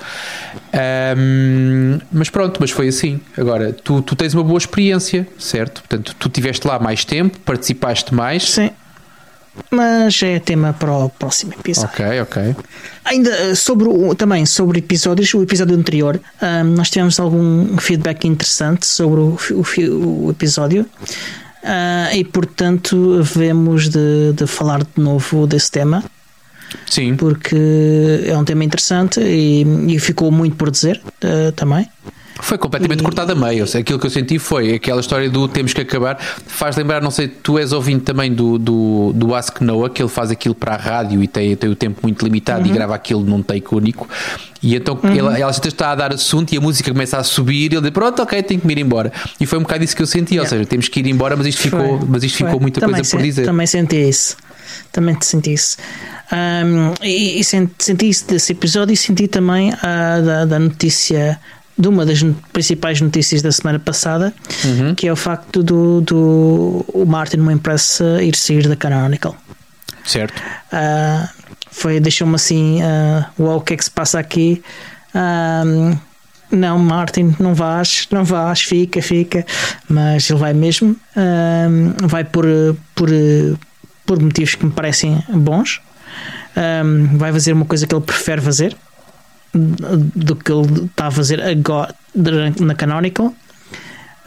[1.17, 3.19] Um, mas pronto, mas foi assim.
[3.37, 5.81] Agora, tu, tu tens uma boa experiência, certo?
[5.81, 8.51] Portanto, tu estiveste lá mais tempo, participaste mais.
[8.51, 8.69] Sim.
[9.71, 11.89] Mas é tema para o próximo episódio.
[11.91, 12.55] Ok, ok.
[13.05, 18.27] Ainda eh, sobre o, também sobre episódios, o episódio anterior, um, nós tivemos algum feedback
[18.27, 20.85] interessante sobre o, o, o episódio.
[21.63, 26.03] Uh, e portanto vemos de, de falar de novo desse tema.
[26.85, 27.15] Sim.
[27.15, 27.55] Porque
[28.25, 31.87] é um tema interessante e, e ficou muito por dizer uh, também.
[32.39, 33.03] Foi completamente e...
[33.03, 33.63] cortado a meio.
[33.63, 36.19] Aquilo que eu senti foi aquela história do temos que acabar.
[36.19, 40.09] Faz lembrar, não sei, tu és ouvinte também do, do, do Ask Noah, que ele
[40.09, 42.67] faz aquilo para a rádio e tem, tem o tempo muito limitado uhum.
[42.67, 44.07] e grava aquilo num take único.
[44.61, 45.11] E então uhum.
[45.11, 47.91] ele, ela está a dar assunto e a música começa a subir e ele diz:
[47.91, 49.11] Pronto, ok, tenho que me ir embora.
[49.39, 50.45] E foi um bocado isso que eu senti, yeah.
[50.45, 53.09] ou seja, temos que ir embora, mas isto ficou, mas isto ficou muita também coisa
[53.09, 53.45] por dizer.
[53.45, 54.37] Também senti isso.
[54.91, 55.77] Também senti isso.
[56.31, 61.39] Um, e, e senti, senti isso desse episódio e senti também a, da, da notícia
[61.77, 64.33] de uma das principais notícias da semana passada,
[64.65, 64.95] uhum.
[64.95, 69.35] que é o facto do, do o Martin Wimpress ir sair da Canonical.
[70.03, 70.41] Certo.
[70.71, 71.27] Uh,
[71.69, 74.63] foi, deixou-me assim, uh, uau, o que é que se passa aqui?
[75.13, 75.95] Uh,
[76.49, 79.45] não, Martin, não vais, não vais, fica, fica.
[79.87, 80.95] Mas ele vai mesmo,
[82.03, 82.45] vai por,
[82.95, 83.09] por,
[84.05, 85.81] por motivos que me parecem bons.
[86.55, 88.77] Um, vai fazer uma coisa que ele prefere fazer
[89.53, 91.93] do que ele está a fazer agora
[92.59, 93.33] na Canonical.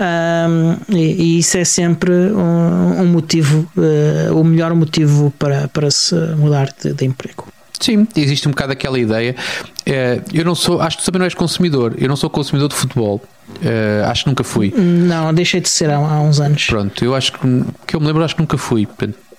[0.01, 5.91] Um, e, e, isso é sempre um, um motivo, uh, o melhor motivo para, para
[5.91, 7.49] se mudar de, de emprego.
[7.79, 9.37] Sim, existe um bocado aquela ideia.
[9.81, 11.95] Uh, eu não sou, acho que tu também não és consumidor.
[11.99, 13.21] Eu não sou consumidor de futebol.
[13.49, 14.73] Uh, acho que nunca fui.
[14.75, 16.67] Não, deixei de ser há, há, uns anos.
[16.67, 17.39] Pronto, eu acho que,
[17.87, 18.89] que eu me lembro, acho que nunca fui.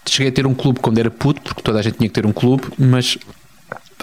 [0.08, 2.26] Cheguei a ter um clube quando era puto, porque toda a gente tinha que ter
[2.26, 3.18] um clube, mas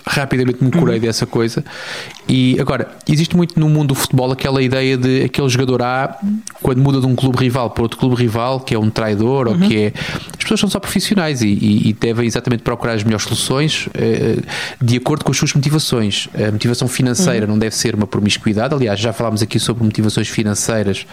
[0.09, 1.03] rapidamente me curei uhum.
[1.03, 1.65] dessa coisa.
[2.29, 6.19] E agora, existe muito no mundo do futebol aquela ideia de aquele jogador A,
[6.63, 9.55] quando muda de um clube rival para outro clube rival, que é um traidor uhum.
[9.55, 9.93] ou que é.
[10.31, 14.43] As pessoas são só profissionais e, e, e devem exatamente procurar as melhores soluções uh,
[14.83, 16.29] de acordo com as suas motivações.
[16.35, 17.53] A motivação financeira uhum.
[17.53, 18.75] não deve ser uma promiscuidade.
[18.75, 21.07] Aliás, já falámos aqui sobre motivações financeiras.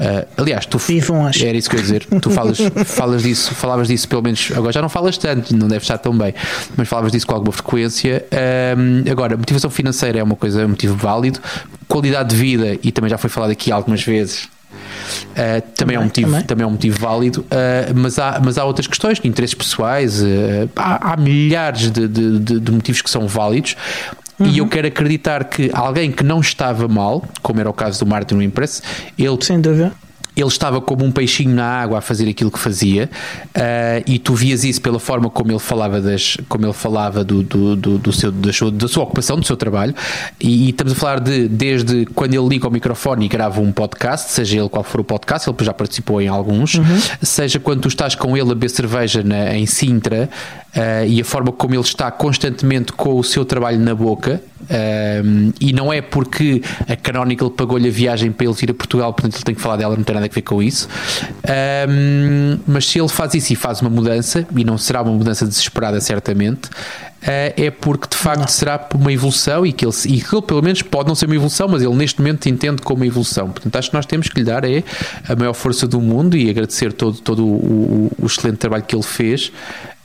[0.00, 0.78] Uh, aliás, tu.
[0.78, 1.44] Vivam, acho.
[1.44, 2.06] Era isso que eu ia dizer.
[2.20, 4.50] Tu falas, falas disso, falavas disso pelo menos.
[4.54, 6.34] Agora já não falas tanto, não deve estar tão bem,
[6.76, 8.24] mas falavas disso com alguma frequência.
[8.36, 11.40] Um, agora, motivação financeira é uma coisa, é um motivo válido.
[11.88, 14.48] Qualidade de vida, e também já foi falado aqui algumas vezes, uh,
[15.34, 16.46] também, também, é um motivo, também.
[16.46, 17.40] também é um motivo válido.
[17.40, 20.26] Uh, mas, há, mas há outras questões, interesses pessoais, uh,
[20.76, 23.76] há, há, milhares de, de, de, de motivos que são válidos.
[24.38, 24.48] Uhum.
[24.48, 28.06] E eu quero acreditar que alguém que não estava mal, como era o caso do
[28.06, 28.82] Martin Impress,
[29.18, 29.92] ele Sem dúvida
[30.36, 33.08] ele estava como um peixinho na água a fazer aquilo que fazia
[33.56, 37.42] uh, e tu vias isso pela forma como ele falava das como ele falava do,
[37.42, 39.94] do, do, do seu, da, sua, da sua ocupação, do seu trabalho
[40.38, 43.72] e, e, estamos a falar de desde quando ele liga o microfone e grava um
[43.72, 46.84] podcast, seja ele qual for o podcast, ele já participou em alguns, uhum.
[47.22, 50.28] seja quando tu estás com ele a beber cerveja na, em Sintra
[50.74, 55.52] uh, e a forma como ele está constantemente com o seu trabalho na boca um,
[55.60, 59.36] e não é porque a Canonical pagou-lhe a viagem para ele vir a Portugal, portanto
[59.36, 60.88] ele tem que falar dela, não tem nada a ver com isso.
[61.88, 65.46] Um, mas se ele faz isso e faz uma mudança, e não será uma mudança
[65.46, 68.48] desesperada, certamente, uh, é porque de facto não.
[68.48, 71.34] será uma evolução e que, ele, e que ele, pelo menos, pode não ser uma
[71.34, 73.50] evolução, mas ele neste momento entende como uma evolução.
[73.50, 74.82] Portanto, acho que nós temos que lhe dar é
[75.28, 78.94] a maior força do mundo e agradecer todo, todo o, o, o excelente trabalho que
[78.94, 79.52] ele fez.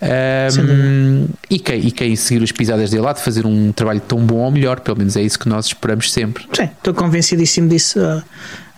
[0.01, 4.17] Um, e, quem, e quem seguir as pisadas dele há de fazer um trabalho tão
[4.19, 6.43] bom ou melhor, pelo menos é isso que nós esperamos sempre.
[6.53, 7.99] Sim, estou convencidíssimo disso.
[7.99, 8.23] Uh,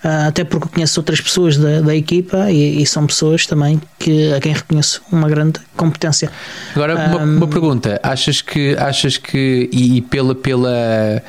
[0.03, 4.39] até porque conheço outras pessoas da, da equipa e, e, são pessoas também que, a
[4.41, 6.29] quem reconheço uma grande competência.
[6.75, 11.23] Agora, um, uma, uma, pergunta: achas que, achas que e, e pela, pela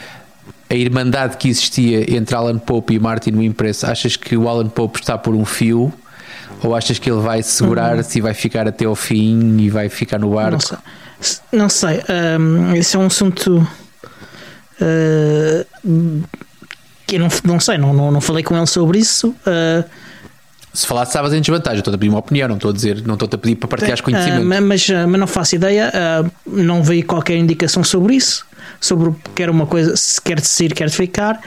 [0.69, 5.01] a irmandade que existia entre Alan Pope e Martin Wimpress, achas que o Alan Pope
[5.01, 5.93] está por um fio
[6.63, 8.19] ou achas que ele vai segurar-se uhum.
[8.19, 10.53] e vai ficar até ao fim e vai ficar no barco?
[10.53, 10.79] Não sei.
[11.53, 12.03] Não sei.
[12.39, 13.67] Um, esse é um assunto
[14.81, 15.67] uh,
[17.19, 19.29] não, não sei, não, não, não falei com ele sobre isso.
[19.47, 19.85] Uh,
[20.73, 21.79] se falasse, estavas em desvantagem.
[21.79, 24.03] Estou a pedir uma opinião, não estou a dizer, não estou a pedir para partilhar
[24.03, 24.45] conhecimentos.
[24.45, 28.45] Uh, mas, mas não faço ideia, uh, não veio qualquer indicação sobre isso,
[28.81, 31.41] sobre quer uma coisa, se quer de sair, quer ficar.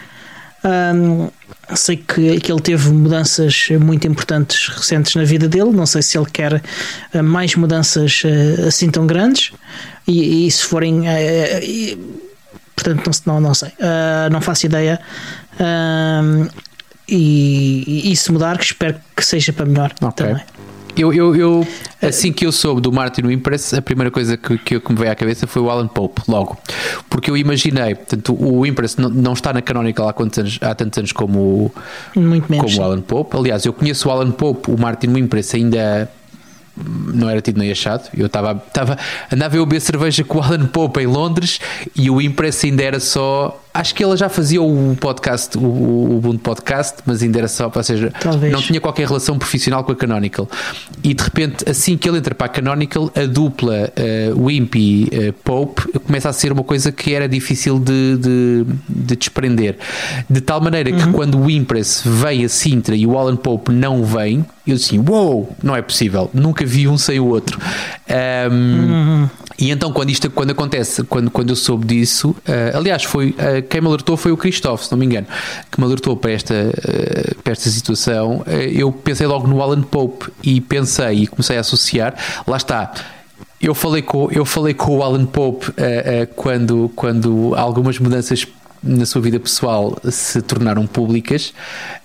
[0.63, 1.30] Um,
[1.75, 5.71] sei que, que ele teve mudanças muito importantes recentes na vida dele.
[5.71, 6.62] Não sei se ele quer
[7.23, 8.23] mais mudanças
[8.65, 9.51] assim tão grandes.
[10.08, 11.01] E, e se forem.
[11.01, 12.26] Uh,
[12.95, 13.72] portanto, não, não, não sei.
[14.32, 14.99] não faço ideia.
[17.09, 20.26] E, e, se mudar, que espero que seja para melhor okay.
[20.28, 20.43] também.
[20.97, 21.68] Eu, eu, eu,
[22.01, 25.11] assim que eu soube do Martin Impress, a primeira coisa que, que, que, me veio
[25.11, 26.57] à cabeça foi o Alan Pope, logo.
[27.07, 30.74] Porque eu imaginei, portanto, o Impress não, não está na Canonical há, quantos anos, há
[30.74, 31.72] tantos anos como,
[32.16, 33.38] Muito menos, como o Alan Pope.
[33.38, 36.11] Aliás, eu conheço o Alan Pope, o Martin Impress ainda
[36.86, 38.09] não era tido nem achado.
[38.15, 38.97] Eu estava, estava
[39.32, 41.59] andava a beber cerveja com o Alan Pope em Londres
[41.95, 43.63] e o Impress ainda era só.
[43.78, 47.71] Acho que ele já fazia o podcast, o, o Ubuntu Podcast, mas ainda era só,
[47.73, 48.51] ou seja, Talvez.
[48.51, 50.49] não tinha qualquer relação profissional com a Canonical.
[51.03, 53.93] E de repente, assim que ele entra para a Canonical, a dupla
[54.34, 59.15] uh, Wimpy uh, Pope começa a ser uma coisa que era difícil de, de, de
[59.15, 59.78] desprender.
[60.28, 64.03] De tal maneira que quando o Impress vem a Sintra e o Alan Pope não
[64.03, 67.59] vem, eu disse: Uou, wow, não é possível, nunca vi um sem o outro.
[68.51, 69.28] Um,
[69.59, 73.66] E então, quando isto quando acontece, quando, quando eu soube disso, uh, aliás, foi uh,
[73.70, 75.28] quem me alertou foi o Christophe, se não me engano,
[75.72, 78.43] que me alertou para esta, uh, para esta situação.
[78.74, 82.15] eu pensei logo no Alan Pope e pensei e comecei a associar.
[82.45, 82.91] Lá está.
[83.59, 85.74] Eu falei com, eu falei com o Alan Pope
[86.36, 88.45] quando, quando algumas mudanças
[88.88, 91.53] na sua vida pessoal se tornaram públicas.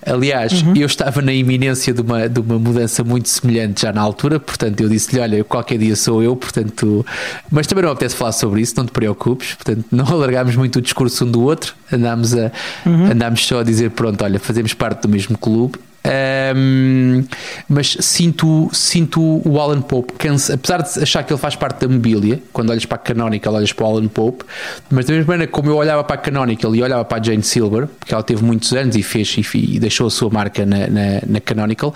[0.05, 0.75] Aliás, uhum.
[0.75, 4.81] eu estava na iminência de uma, de uma mudança muito semelhante já na altura, portanto
[4.81, 7.05] eu disse-lhe: Olha, qualquer dia sou eu, portanto.
[7.49, 10.81] Mas também não apetece falar sobre isso, não te preocupes, portanto não alargámos muito o
[10.81, 12.51] discurso um do outro, andámos, a,
[12.85, 13.11] uhum.
[13.11, 17.23] andámos só a dizer: Pronto, olha, fazemos parte do mesmo clube um,
[17.69, 21.87] mas sinto, sinto o Alan Pope, cansa, apesar de achar que ele faz parte da
[21.87, 24.43] mobília, quando olhas para a Canonical, olhas para o Alan Pope,
[24.89, 27.43] mas da mesma maneira como eu olhava para a Canonical e olhava para a Jane
[27.43, 30.87] Silver, porque ela teve muitos anos e fez e, e deixou a sua marca na,
[30.87, 31.93] na, na Canonical,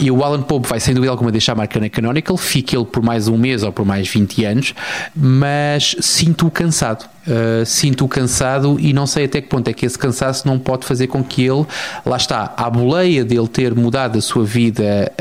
[0.00, 2.86] e o Alan Pope vai sem dúvida alguma deixar a marca na Canonical, fica ele
[2.86, 4.74] por mais um mês ou por mais 20 anos,
[5.14, 7.06] mas sinto-o cansado.
[7.28, 10.86] Uh, sinto-o cansado e não sei até que ponto é que esse cansaço não pode
[10.86, 11.66] fazer com que ele,
[12.06, 15.12] lá está, à boleia dele ter mudado a sua vida,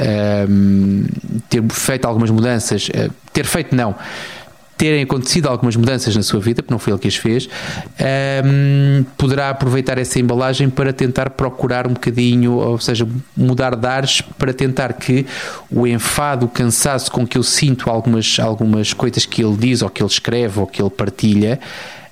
[0.50, 1.06] um,
[1.50, 3.96] ter feito algumas mudanças, uh, ter feito não,
[4.78, 7.50] terem acontecido algumas mudanças na sua vida, porque não foi ele que as fez,
[8.46, 14.22] um, poderá aproveitar essa embalagem para tentar procurar um bocadinho, ou seja, mudar de ares
[14.22, 15.26] para tentar que
[15.72, 19.90] o enfado, o cansaço com que eu sinto algumas, algumas coisas que ele diz, ou
[19.90, 21.60] que ele escreve, ou que ele partilha,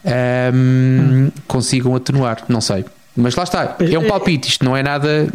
[0.03, 1.31] um, hum.
[1.47, 2.43] consigam atenuar.
[2.49, 2.83] Não sei.
[3.15, 5.29] Mas lá está, é um é- palpite, isto não é nada,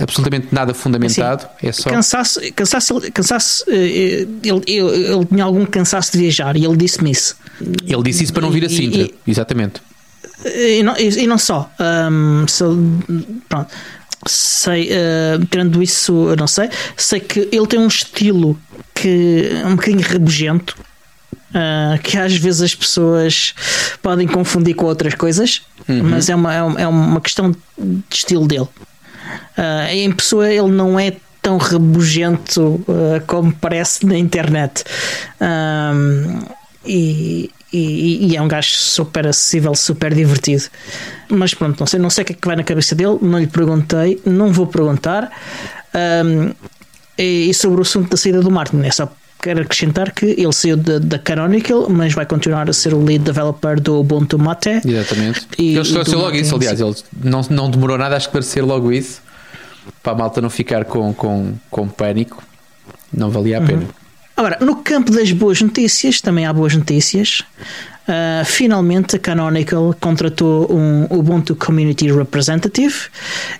[0.00, 1.44] absolutamente nada fundamentado.
[1.58, 1.90] Assim, é só.
[1.90, 6.76] Cansaço, cansaço, cansaço eh, eh, ele, ele, ele, tinha algum cansaço de viajar e ele
[6.76, 7.36] disse-me isso.
[7.60, 9.82] Ele disse isso para não vir a Sintra, e, exatamente.
[10.44, 11.70] E não, e não só,
[12.10, 12.64] um, se,
[13.48, 13.68] pronto,
[14.26, 18.58] sei, uh, tirando isso, eu não sei, sei que ele tem um estilo
[18.94, 20.76] que é um bocadinho rabugento
[21.56, 23.54] Uh, que às vezes as pessoas
[24.02, 26.02] podem confundir com outras coisas, uhum.
[26.02, 28.68] mas é uma, é uma questão de estilo dele.
[29.56, 34.84] Uh, em pessoa, ele não é tão rabugento uh, como parece na internet.
[36.84, 40.64] E, e, e, é um gajo super acessível, super divertido.
[41.28, 43.38] Mas pronto, não sei, não sei o que é que vai na cabeça dele, não
[43.38, 45.32] lhe perguntei, não vou perguntar.
[45.94, 46.52] Um,
[47.18, 49.10] e, e sobre o assunto da saída do Martin, é só
[49.46, 53.80] quero acrescentar que ele saiu da Canonical, mas vai continuar a ser o lead developer
[53.80, 54.80] do Ubuntu Mate.
[54.84, 55.46] Exatamente.
[55.56, 59.22] E, ele esclareceu logo isso, aliás, ele não, não demorou nada a esclarecer logo isso
[60.02, 62.42] para a malta não ficar com, com, com pânico.
[63.12, 63.82] Não valia a pena.
[63.82, 63.88] Uhum.
[64.36, 67.44] Agora, no campo das boas notícias, também há boas notícias.
[68.08, 72.94] Uh, finalmente a Canonical contratou um Ubuntu Community Representative,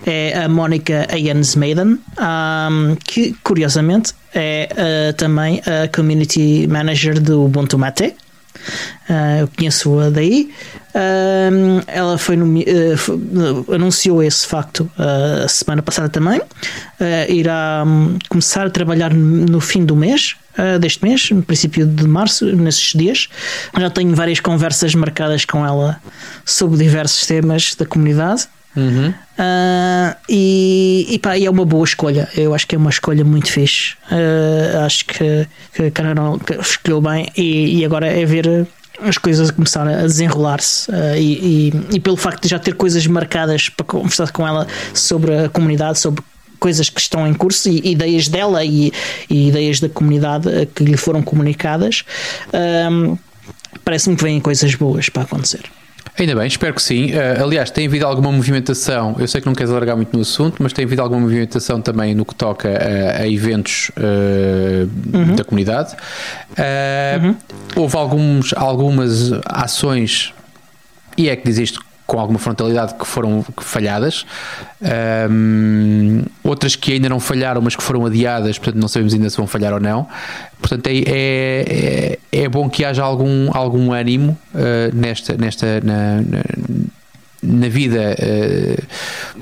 [0.07, 7.45] é a Mónica Ayans Maiden, um, que curiosamente é uh, também a Community Manager do
[7.45, 8.15] Ubuntu Mate.
[9.09, 10.51] Uh, eu conheço-a daí.
[11.87, 16.41] Ela foi, uh, anunciou esse facto a semana passada também.
[17.29, 20.37] irá um, começar a trabalhar no fim do mês,
[20.81, 23.29] deste mês, no princípio de março, nesses dias.
[23.79, 26.01] Já tenho várias conversas marcadas com ela
[26.47, 28.49] sobre diversos temas da comunidade.
[28.77, 29.09] Uhum.
[29.09, 32.29] Uh, e, e, pá, e é uma boa escolha.
[32.37, 33.95] Eu acho que é uma escolha muito fixe.
[34.11, 38.67] Uh, acho que, que Carol escolheu bem e, e, agora é ver
[39.01, 43.69] as coisas começar a desenrolar-se uh, e, e, pelo facto de já ter coisas marcadas
[43.69, 46.23] para conversar com ela sobre a comunidade, sobre
[46.59, 48.93] coisas que estão em curso e ideias dela e,
[49.29, 52.03] e ideias da comunidade que lhe foram comunicadas,
[53.85, 55.71] parece-me que vêm coisas boas para acontecer.
[56.19, 57.11] Ainda bem, espero que sim.
[57.13, 60.63] Uh, aliás, tem havido alguma movimentação, eu sei que não queres alargar muito no assunto,
[60.63, 65.37] mas tem havido alguma movimentação também no que toca a, a eventos uh, uhum.
[65.37, 65.95] da comunidade.
[66.53, 67.37] Uh, uhum.
[67.77, 70.33] Houve alguns, algumas ações,
[71.19, 74.25] e é que diz isto com alguma frontalidade que foram falhadas,
[75.29, 79.37] um, outras que ainda não falharam, mas que foram adiadas, portanto não sabemos ainda se
[79.37, 80.07] vão falhar ou não.
[80.61, 86.23] Portanto, é, é, é bom que haja algum, algum ânimo uh, nesta, nesta, na,
[87.47, 88.83] na vida uh,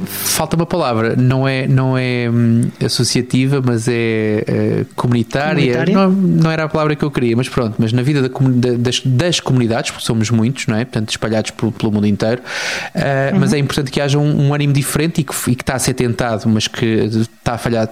[0.05, 4.45] falta uma palavra, não é, não é um, associativa, mas é
[4.83, 5.55] uh, comunitária.
[5.55, 5.95] comunitária?
[5.95, 8.29] Não, não, era a palavra que eu queria, mas pronto, mas na vida da,
[8.77, 10.85] das, das, comunidades, porque somos muitos, não é?
[10.85, 13.41] Portanto, espalhados pelo, pelo mundo inteiro, uh, uhum.
[13.41, 15.79] mas é importante que haja um, um ânimo diferente e que, e que está a
[15.79, 17.89] ser tentado, mas que está a falhar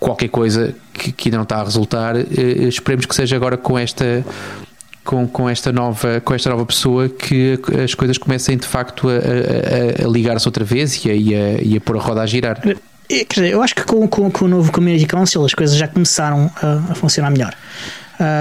[0.00, 2.16] qualquer coisa que, que ainda não está a resultar.
[2.68, 4.24] esperemos que seja agora com esta
[5.04, 9.12] com, com, esta nova, com esta nova pessoa que as coisas comecem de facto a,
[9.12, 12.26] a, a ligar-se outra vez e a, e, a, e a pôr a roda a
[12.26, 12.60] girar.
[13.08, 15.86] Quer dizer, eu acho que com, com, com o novo Community Council as coisas já
[15.86, 17.54] começaram a, a funcionar melhor.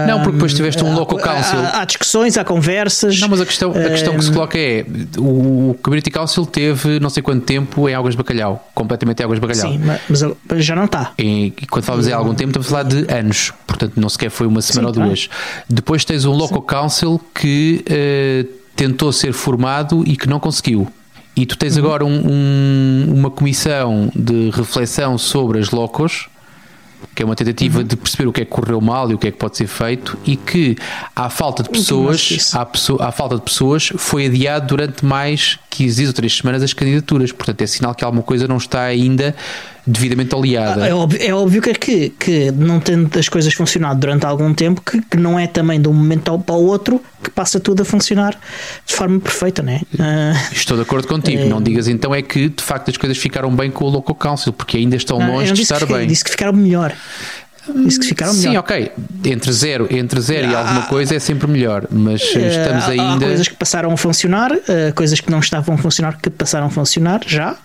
[0.08, 1.60] Não, porque depois tiveste um local council.
[1.60, 3.20] Há, há, discussões, há conversas.
[3.20, 4.86] Não, mas a questão, a questão que se coloca é:
[5.18, 9.40] o Community Council teve não sei quanto tempo em Águas de Bacalhau, completamente em Águas
[9.40, 9.72] de Bacalhau.
[9.72, 11.14] Sim, mas já não está.
[11.18, 14.48] E, quando falamos em algum tempo, estamos a falar de anos, portanto não sequer foi
[14.48, 15.30] uma semana Sim, ou duas.
[15.70, 16.68] Depois tens um local Sim.
[16.68, 20.88] council que uh, tentou ser formado e que não conseguiu.
[21.36, 21.86] E tu tens uhum.
[21.86, 26.28] agora um, um, uma comissão de reflexão sobre as locos
[27.22, 27.86] que é uma tentativa uhum.
[27.86, 29.68] de perceber o que é que correu mal e o que é que pode ser
[29.68, 30.76] feito e que
[31.16, 35.96] à falta de pessoas, à, pessoa, à falta de pessoas, foi adiado durante mais 15
[35.96, 37.32] dias ou 3 semanas as candidaturas.
[37.32, 39.36] Portanto, é sinal que alguma coisa não está ainda
[39.86, 40.88] devidamente aliada.
[40.88, 44.82] É óbvio, é óbvio que, que, que não tendo as coisas funcionado durante algum tempo,
[44.82, 47.86] que, que não é também de um momento para o outro que passa tudo a
[47.86, 48.40] funcionar
[48.86, 49.82] de forma perfeita, não é?
[49.94, 51.42] Uh, Estou de acordo contigo.
[51.42, 51.46] É...
[51.46, 54.54] Não digas então é que de facto as coisas ficaram bem com o Local Council,
[54.54, 56.08] porque ainda estão não, longe de estar que, bem.
[56.08, 56.94] Disse que ficaram melhor.
[57.86, 58.52] Disse que ficaram melhor.
[58.52, 58.92] Sim, ok.
[59.24, 63.26] Entre zero, entre zero e alguma coisa é sempre melhor, mas uh, estamos ainda.
[63.26, 66.68] Há coisas que passaram a funcionar, uh, coisas que não estavam a funcionar que passaram
[66.68, 67.56] a funcionar já.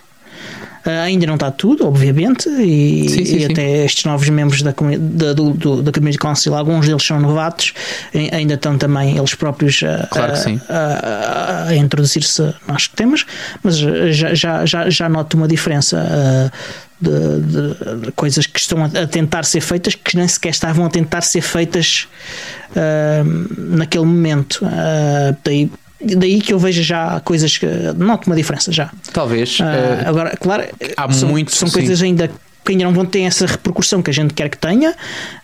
[1.05, 5.33] Ainda não está tudo, obviamente, e, sim, sim, e até estes novos membros da, da,
[5.33, 7.75] do, do, da Community Council, alguns deles são novatos,
[8.15, 10.35] ainda estão também eles próprios a, claro
[10.69, 13.27] a, a, a introduzir-se nos temas,
[13.65, 16.53] mas já, já, já, já noto uma diferença.
[16.99, 20.89] De, de, de, coisas que estão a, tentar ser feitas que nem sequer estavam a
[20.89, 22.09] tentar ser feitas
[22.71, 24.65] uh, naquele momento.
[24.65, 25.71] Uh, daí
[26.01, 27.67] daí que eu vejo já coisas que
[27.97, 28.91] noto uma diferença já.
[29.13, 29.59] Talvez.
[29.61, 30.65] Uh, agora, claro,
[30.97, 32.31] há são, muito, são coisas ainda
[32.65, 34.95] que ainda não vão ter essa repercussão que a gente quer que tenha,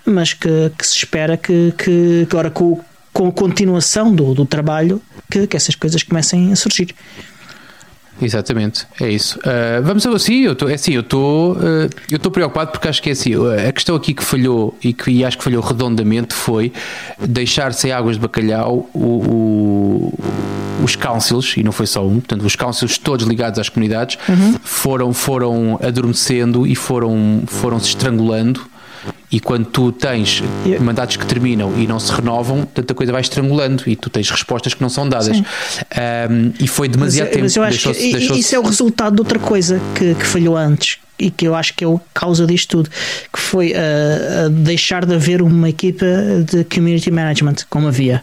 [0.04, 2.80] mas que, que se espera que, que agora com,
[3.12, 5.00] com a continuação do, do trabalho
[5.30, 6.94] que, que essas coisas comecem a surgir.
[8.20, 9.38] Exatamente, é isso.
[9.38, 13.02] Uh, vamos assim, eu estou é assim, eu estou uh, eu estou preocupado porque acho
[13.02, 13.32] que é assim,
[13.68, 16.72] a questão aqui que falhou e que e acho que falhou redondamente foi
[17.18, 20.14] deixar sem águas de bacalhau o, o,
[20.84, 24.56] os councils, e não foi só um, portanto, os councils todos ligados às comunidades uhum.
[24.62, 28.72] foram, foram adormecendo e foram, foram se estrangulando
[29.30, 30.42] e quando tu tens
[30.80, 34.74] mandatos que terminam e não se renovam, tanta coisa vai estrangulando e tu tens respostas
[34.74, 35.38] que não são dadas.
[35.38, 37.44] Um, e foi demasiado mas, tempo.
[37.44, 40.98] Mas eu acho que isso é o resultado de outra coisa que, que falhou antes
[41.18, 42.90] e que eu acho que é a causa disto tudo,
[43.32, 46.04] que foi uh, deixar de haver uma equipa
[46.50, 48.22] de community management como havia.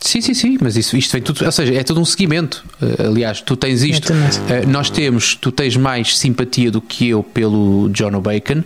[0.00, 2.64] Sim, sim, sim, mas isso, isto vem tudo, ou seja, é todo um seguimento.
[2.80, 7.22] Uh, aliás, tu tens isto, uh, nós temos, tu tens mais simpatia do que eu
[7.22, 8.64] pelo John Bacon,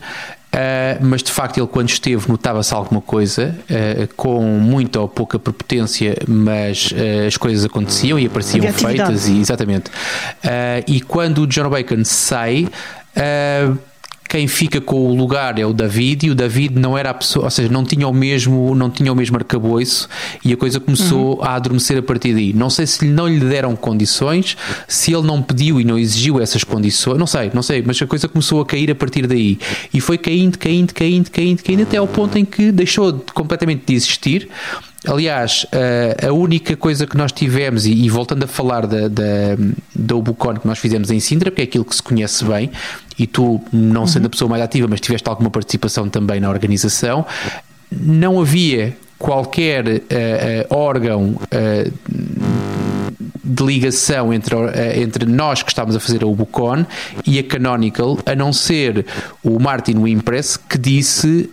[0.56, 5.38] Uh, mas de facto ele quando esteve notava-se alguma coisa uh, com muita ou pouca
[5.38, 9.90] prepotência mas uh, as coisas aconteciam e apareciam feitas e, exatamente.
[10.86, 12.68] E quando o John Bacon sai
[14.36, 17.46] quem fica com o lugar é o David e o David não era a pessoa,
[17.46, 20.10] ou seja, não tinha o mesmo, não tinha o mesmo arcabouço
[20.44, 21.42] e a coisa começou uhum.
[21.42, 22.52] a adormecer a partir daí.
[22.52, 24.54] Não sei se não lhe deram condições,
[24.86, 28.06] se ele não pediu e não exigiu essas condições, não sei, não sei, mas a
[28.06, 29.58] coisa começou a cair a partir daí
[29.94, 33.94] e foi caindo, caindo, caindo, caindo, caindo até ao ponto em que deixou completamente de
[33.94, 34.50] existir.
[35.06, 35.66] Aliás,
[36.26, 39.56] a única coisa que nós tivemos, e, voltando a falar da, da,
[39.94, 42.70] da Ubucon que nós fizemos em Sintra, porque é aquilo que se conhece bem,
[43.18, 44.26] e tu, não sendo uhum.
[44.26, 47.24] a pessoa mais ativa, mas tiveste alguma participação também na organização,
[47.90, 51.92] não havia qualquer uh, uh, órgão uh,
[53.42, 54.54] de ligação entre,
[55.00, 56.84] entre nós que estávamos a fazer a Ubucon
[57.24, 59.06] e a Canonical, a não ser
[59.42, 61.48] o Martin Wimpress que disse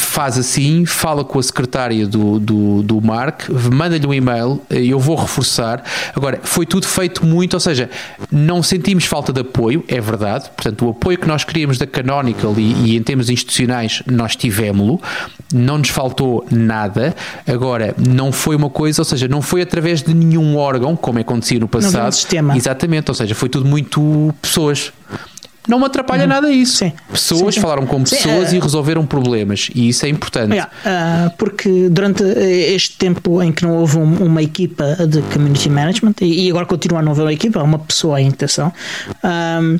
[0.00, 5.16] faz assim, fala com a secretária do, do, do Mark, manda-lhe um e-mail, eu vou
[5.16, 5.82] reforçar.
[6.14, 7.90] Agora, foi tudo feito muito, ou seja,
[8.30, 10.50] não sentimos falta de apoio, é verdade.
[10.56, 15.00] Portanto, o apoio que nós queríamos da Canonical e, e em termos institucionais, nós tivemos-lo,
[15.52, 17.14] não nos faltou nada.
[17.46, 21.58] Agora, não foi uma coisa, ou seja, não foi através de nenhum órgão, como acontecia
[21.58, 22.04] no passado.
[22.04, 22.56] Não sistema.
[22.56, 24.92] Exatamente, ou seja, foi tudo muito pessoas
[25.66, 26.28] não me atrapalha uhum.
[26.28, 26.76] nada isso.
[26.76, 26.92] Sim.
[27.10, 27.60] Pessoas sim, sim.
[27.60, 30.52] falaram com pessoas sim, e resolveram problemas e isso é importante.
[30.52, 35.68] Yeah, uh, porque durante este tempo em que não houve um, uma equipa de community
[35.68, 38.72] management e, agora continua a não haver uma equipa, uma pessoa em intenção,
[39.24, 39.78] um,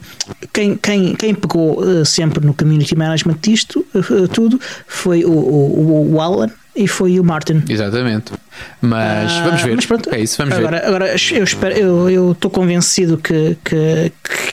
[0.52, 6.14] quem, quem, quem pegou uh, sempre no community management disto uh, tudo foi o, o,
[6.14, 7.62] o Alan e foi o Martin.
[7.68, 8.32] Exatamente.
[8.80, 9.76] Mas uh, vamos ver.
[9.76, 10.86] Mas pronto, é isso, vamos agora, ver.
[10.86, 14.12] Agora eu espero, eu estou convencido que, que,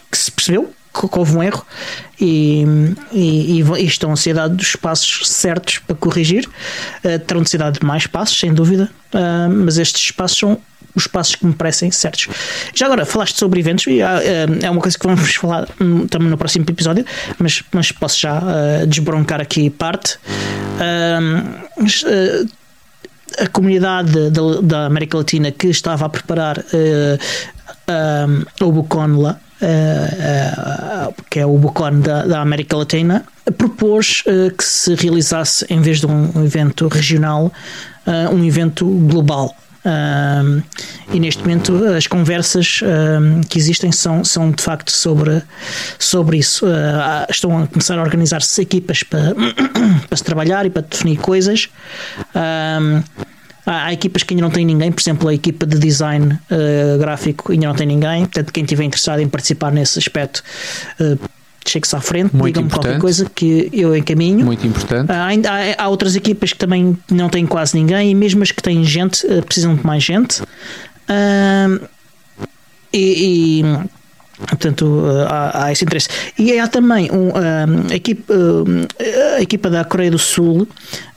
[0.09, 0.73] que, se percebeu
[1.10, 1.66] que houve um erro
[2.20, 2.66] e,
[3.12, 6.47] e, e estão a ser dados os passos certos para corrigir.
[7.04, 10.60] Uh, terão necessidade de mais passos, sem dúvida, uh, mas estes passos são
[10.95, 12.28] os passos que me parecem certos.
[12.74, 16.38] Já agora, falaste sobre eventos, e é uma coisa que vamos falar hum, também no
[16.38, 17.06] próximo episódio,
[17.39, 20.18] mas, mas posso já uh, desbroncar aqui parte.
[20.78, 22.47] Uh, uh,
[23.39, 26.64] a comunidade da, da, América Latina que estava a preparar
[28.62, 29.39] o Bucon lá,
[31.30, 33.26] que é o Bucon da, da América Latina,
[33.57, 34.24] propôs
[34.57, 37.51] que se realizasse, em vez de um evento regional,
[38.32, 39.55] um evento global
[41.11, 42.80] e neste momento as conversas
[43.49, 45.41] que existem são, são de facto sobre,
[45.99, 46.66] sobre isso.
[46.66, 49.34] Uh, estão a começar a organizar-se equipas para,
[50.07, 51.70] para se trabalhar e para definir coisas.
[53.66, 57.51] Há equipas que ainda não têm ninguém, por exemplo, a equipa de design uh, gráfico
[57.51, 58.26] ainda não tem ninguém.
[58.26, 60.43] Portanto, quem estiver interessado em participar nesse aspecto
[60.99, 61.18] uh,
[61.66, 64.45] chegue-se à frente, digam-me qualquer coisa que eu encaminho.
[64.45, 65.11] Muito importante.
[65.11, 68.61] Ainda há, há, outras equipas que também não têm quase ninguém e mesmo as que
[68.61, 70.41] têm gente uh, precisam de mais gente.
[70.41, 71.88] Uh,
[72.91, 73.64] e, e,
[74.48, 76.10] portanto há, há, esse interesse.
[76.38, 77.32] E há também um,
[77.89, 78.34] a, equipa,
[79.38, 80.68] a equipa da Coreia do Sul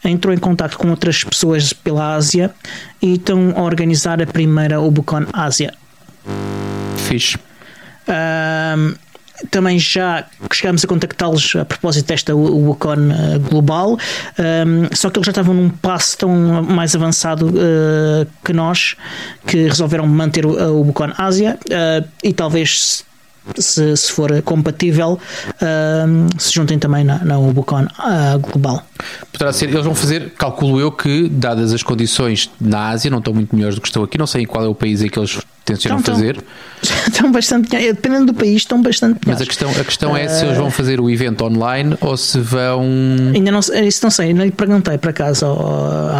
[0.05, 2.53] entrou em contato com outras pessoas pela Ásia
[3.03, 5.75] e estão a organizar a primeira Ubucon Ásia.
[6.97, 7.37] Fixe.
[8.09, 8.97] Uh,
[9.51, 15.27] também já chegámos a contactá-los a propósito desta Wacom eh, global, um, só que eles
[15.27, 18.97] já estavam num passo tão mais avançado uh, que nós
[19.47, 23.05] que resolveram manter o Wacom Ásia uh, e talvez
[23.59, 25.19] se, se for compatível,
[25.55, 28.83] uh, se juntem também na, na Ubucon uh, global.
[29.33, 33.35] Poderá ser, eles vão fazer, calculo eu que, dadas as condições na Ásia, não estão
[33.35, 35.39] muito melhores do que estão aqui, não sei qual é o país em que eles
[35.67, 36.43] tencionam estão, fazer.
[37.07, 40.57] Estão bastante, dependendo do país, estão bastante Mas a questão, a questão é se eles
[40.57, 42.83] vão fazer o evento online ou se vão.
[43.35, 45.47] Ainda não isso não sei, não lhe perguntei para casa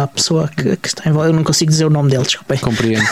[0.01, 2.57] à pessoa que, que está envolvida, eu não consigo dizer o nome dele, desculpem.
[2.57, 3.05] Compreendo.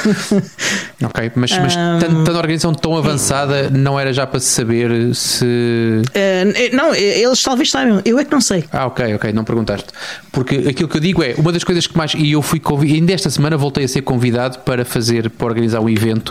[1.03, 5.13] ok, mas, mas um, tanto, a organização tão avançada, não era já para se saber
[5.13, 5.45] se.
[5.45, 8.65] Uh, não, eles talvez saibam, eu é que não sei.
[8.71, 9.88] Ah, ok, ok, não perguntaste.
[10.31, 12.13] Porque aquilo que eu digo é, uma das coisas que mais.
[12.15, 15.79] E eu fui convidado, ainda esta semana voltei a ser convidado para fazer, para organizar
[15.79, 16.24] um evento.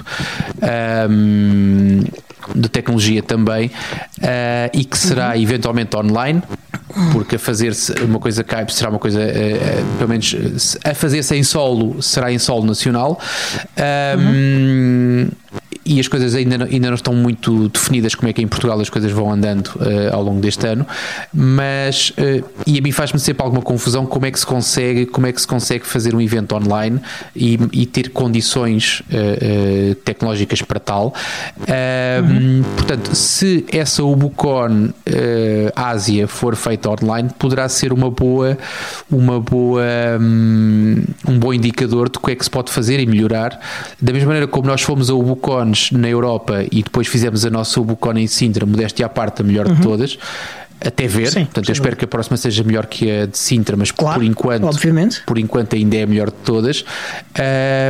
[1.11, 2.03] Um,
[2.55, 5.41] de tecnologia também uh, e que será uhum.
[5.41, 6.43] eventualmente online
[7.11, 11.43] porque a fazer-se uma coisa cai será uma coisa uh, pelo menos a fazer-se em
[11.43, 13.19] solo será em solo nacional
[14.19, 15.31] um, uhum
[15.85, 18.81] e as coisas ainda não, ainda não estão muito definidas como é que em Portugal
[18.81, 20.87] as coisas vão andando uh, ao longo deste ano,
[21.33, 25.27] mas uh, e a mim faz-me sempre alguma confusão como é que se consegue como
[25.27, 27.01] é que se consegue fazer um evento online
[27.37, 31.15] e, e ter condições uh, tecnológicas para tal.
[31.59, 32.63] Uhum.
[32.77, 34.91] Portanto, se essa Ubucon
[35.75, 38.57] Ásia for feita online, poderá ser uma boa
[39.11, 39.83] uma boa
[40.21, 43.61] um, um bom indicador de o que é que se pode fazer e melhorar.
[44.01, 47.81] Da mesma maneira como nós fomos a Ubucon na Europa e depois fizemos a nossa
[47.81, 49.75] Ubucona em Sintra, modéstia à parte, a melhor uhum.
[49.75, 50.19] de todas
[50.85, 51.31] até ver.
[51.31, 54.21] Sim, Portanto, eu espero que a próxima seja melhor que a de Sintra, mas claro,
[54.21, 55.23] por enquanto, obviamente.
[55.27, 56.85] por enquanto ainda é a melhor de todas.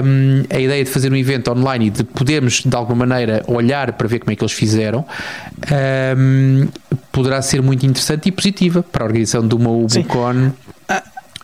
[0.05, 3.93] Um, a ideia de fazer um evento online e de podermos de alguma maneira olhar
[3.93, 5.05] para ver como é que eles fizeram
[6.17, 6.69] um,
[7.11, 10.53] poderá ser muito interessante e positiva para a organização de uma Ubucon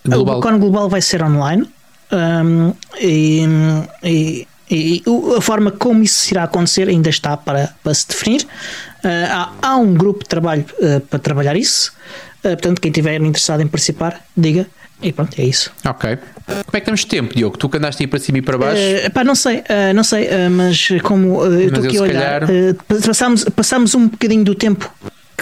[0.05, 0.34] global.
[0.34, 1.68] A Ubucon global vai ser online.
[2.12, 3.45] Um, e,
[4.03, 5.02] e e
[5.36, 8.46] a forma como isso irá acontecer ainda está para, para se definir.
[9.04, 11.92] Uh, há, há, um grupo de trabalho uh, para trabalhar isso.
[12.38, 14.66] Uh, portanto, quem estiver interessado em participar, diga.
[15.02, 15.72] E pronto, é isso.
[15.84, 16.18] Ok.
[16.46, 17.56] Como é que temos tempo, Diogo?
[17.56, 18.80] Tu que andaste aí para cima e para baixo?
[18.80, 19.64] Uh, pá, não sei,
[19.94, 22.74] não sei, mas como eu estou aqui a olhar, calhar...
[22.86, 24.92] passámos, passámos um bocadinho do tempo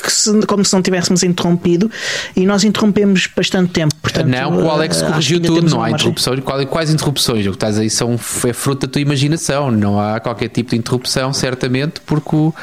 [0.06, 1.90] se, como se não tivéssemos interrompido
[2.36, 3.94] e nós interrompemos bastante tempo.
[4.00, 6.40] Portanto, não, o Alex corrigiu tudo, não há interrupções.
[6.68, 7.46] Quais interrupções?
[7.46, 10.76] O que estás aí são, é fruto da tua imaginação, não há qualquer tipo de
[10.76, 12.54] interrupção, certamente, porque o,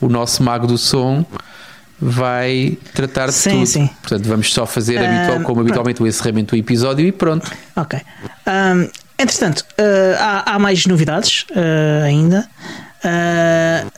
[0.00, 1.24] o nosso mago do som
[2.00, 3.66] vai tratar de sim, tudo.
[3.66, 3.90] Sim.
[4.02, 6.06] Portanto, vamos só fazer uh, habitual, como habitualmente pronto.
[6.06, 7.50] o encerramento do episódio e pronto.
[7.76, 8.00] Ok.
[8.46, 8.88] Um,
[9.18, 12.48] entretanto, uh, há, há, mais novidades uh, ainda.
[13.04, 13.90] Uh,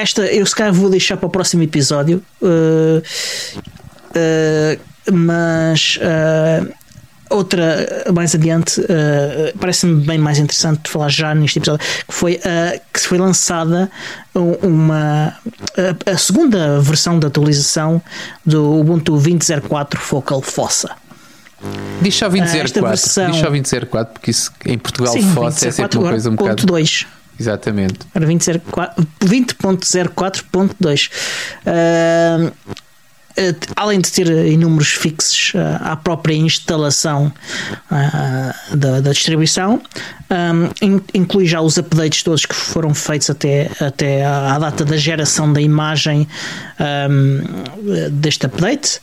[0.00, 2.22] esta eu se calhar vou deixar para o próximo episódio.
[2.40, 3.02] Uh,
[4.10, 6.72] uh, mas uh,
[7.30, 8.80] outra mais adiante
[9.58, 12.40] parece-me bem mais interessante falar já neste episódio que foi
[12.92, 13.90] que foi lançada
[14.34, 15.34] uma
[16.06, 18.02] a, a, segunda versão da atualização
[18.44, 20.94] do Ubuntu 20.04 Focal Fossa
[22.00, 23.30] Diz só 20.04 versão...
[23.30, 26.66] diz só 20.04 porque isso em Portugal Sim, Fossa é sempre uma coisa um bocado
[26.66, 27.06] 2
[27.38, 27.98] Exatamente.
[28.14, 31.10] Era 20.04.2.
[31.66, 32.50] Uh,
[33.38, 37.32] eh, além de ter inúmeros fixos eh, à própria instalação
[37.88, 39.80] uh, da, da, distribuição,
[40.28, 45.52] um, inclui já os updates todos que foram feitos até, até à data da geração
[45.52, 46.26] da imagem
[47.08, 49.00] um, deste update,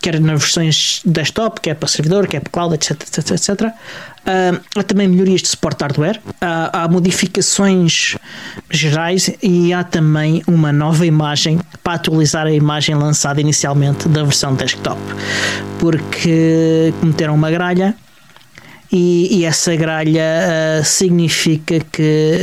[0.00, 2.92] quer nas versões desktop, quer para servidor, quer para cloud, etc.
[2.92, 3.74] etc, etc.
[4.20, 8.16] Uh, há também melhorias de suporte hardware, uh, há modificações
[8.70, 14.54] gerais e há também uma nova imagem para atualizar a imagem lançada inicialmente da versão
[14.54, 15.00] desktop,
[15.78, 17.96] porque cometeram uma gralha.
[18.92, 22.38] E, e essa gralha uh, significa que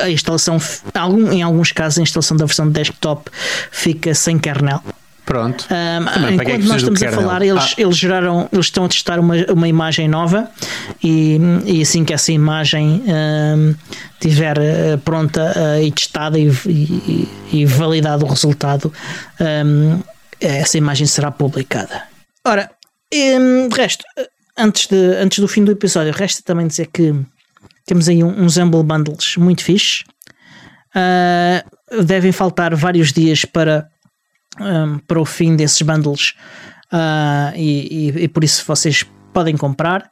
[0.00, 0.56] uh, a instalação,
[0.94, 3.28] algum, em alguns casos, a instalação da versão desktop
[3.72, 4.80] fica sem kernel.
[5.28, 5.68] Pronto.
[5.70, 7.82] Um, enquanto nós estamos a falar, eles, ah.
[7.82, 10.50] eles geraram, eles estão a testar uma, uma imagem nova
[11.04, 13.74] e, e assim que essa imagem um,
[14.18, 18.90] tiver eh, pronta uh, e testada e, e, e, validado o resultado,
[19.38, 20.00] um,
[20.40, 22.04] essa imagem será publicada.
[22.42, 22.70] Ora,
[23.12, 24.06] de resto,
[24.56, 27.14] antes, de, antes do fim do episódio, resta também dizer que
[27.84, 30.04] temos aí uns Humble Bundles muito fixes.
[30.96, 33.86] Uh, devem faltar vários dias para
[34.60, 36.34] um, para o fim desses bundles
[36.92, 40.10] uh, e, e, e, por isso vocês podem comprar.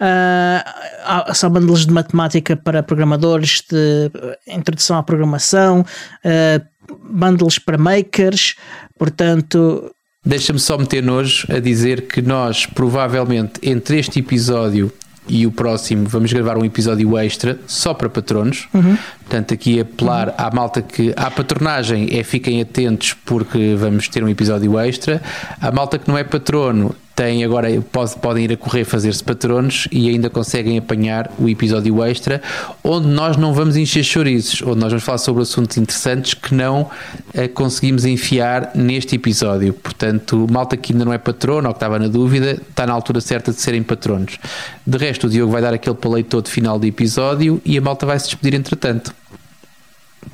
[0.00, 0.62] Uh,
[1.04, 4.10] há só bundles de matemática para programadores, de
[4.48, 5.84] introdução à programação,
[6.24, 8.56] uh, bundles para makers,
[8.98, 9.94] portanto.
[10.24, 14.92] Deixa-me só meter nojo a dizer que nós, provavelmente, entre este episódio
[15.28, 18.68] e o próximo vamos gravar um episódio extra só para patronos.
[18.74, 18.96] Uhum.
[19.32, 20.34] Portanto, aqui apelar uhum.
[20.36, 25.22] à malta que à patronagem é fiquem atentos porque vamos ter um episódio extra.
[25.58, 29.88] A malta que não é patrono têm agora pode, podem ir a correr fazer-se patronos
[29.90, 32.42] e ainda conseguem apanhar o episódio extra
[32.84, 36.90] onde nós não vamos encher chouriços, onde nós vamos falar sobre assuntos interessantes que não
[37.32, 39.72] eh, conseguimos enfiar neste episódio.
[39.72, 43.22] Portanto, malta que ainda não é patrono ou que estava na dúvida, está na altura
[43.22, 44.38] certa de serem patronos.
[44.86, 48.04] De resto, o Diogo vai dar aquele paleito todo final do episódio e a malta
[48.04, 49.21] vai se despedir entretanto.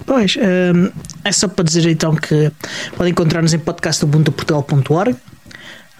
[0.07, 0.91] Pois, hum,
[1.24, 2.51] é só para dizer então que
[2.97, 5.16] podem encontrar-nos em podcastubuntuportugal.org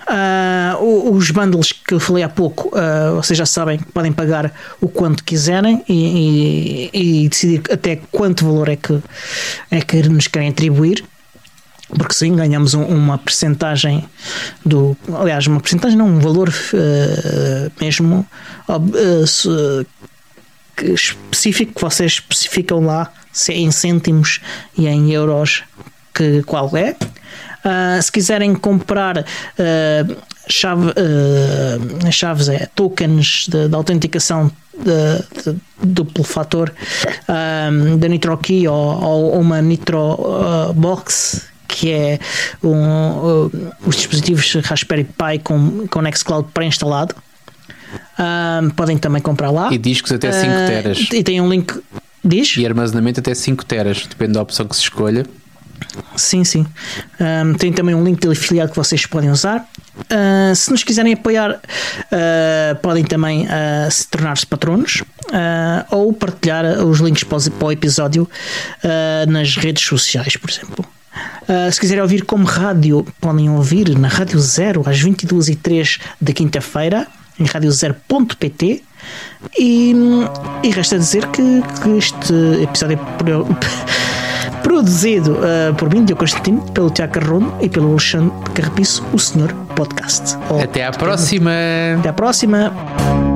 [0.09, 4.51] Uh, os bundles que eu falei há pouco, uh, vocês já sabem que podem pagar
[4.81, 8.99] o quanto quiserem e, e, e, decidir até quanto valor é que,
[9.71, 11.05] é que nos querem atribuir.
[11.91, 14.03] Porque sim, ganhamos um, uma percentagem
[14.65, 14.97] do.
[15.15, 18.27] Aliás, uma percentagem, não, um valor uh, mesmo
[20.95, 23.13] específico que vocês especificam lá,
[23.49, 24.41] em cêntimos
[24.77, 25.63] e em euros,
[26.15, 26.97] que, qual é.
[27.59, 30.17] Uh, se quiserem comprar uh,
[30.49, 36.73] chave, uh, chaves, é, tokens de, de autenticação de, de, duplo fator
[37.27, 40.17] da NitroKey ou, ou uma Nitro
[40.75, 42.19] Box que é
[42.63, 43.51] um,
[43.85, 47.15] os dispositivos Raspberry Pi com, com Nextcloud pré-instalado.
[48.77, 49.73] podem também comprar lá.
[49.73, 50.99] E discos até 5 teras.
[51.13, 51.73] E tem um link.
[52.25, 52.57] Diz?
[52.57, 55.25] E armazenamento até 5 teras, depende da opção que se escolha.
[56.17, 56.67] Sim, sim.
[57.21, 59.69] Um, tem também um link de afiliado que vocês podem usar.
[59.99, 65.03] Uh, se nos quiserem apoiar, uh, podem também uh, se tornar-se patronos
[65.91, 68.27] ou partilhar os links para o episódio
[69.29, 70.83] nas redes sociais, por exemplo.
[71.71, 77.07] se quiserem ouvir como rádio, podem ouvir na Rádio Zero às 22h03 da quinta-feira,
[77.39, 78.83] em radiozero.pt.
[79.59, 79.95] E,
[80.63, 82.99] e resta dizer que, que este episódio.
[84.63, 89.53] Produzido uh, por mim, Diogo Constantino, pelo Tiago Carrono e pelo Alexandre Carrapiço, o Senhor
[89.75, 90.37] Podcast.
[90.63, 91.53] Até à próxima!
[91.99, 93.28] Até à próxima!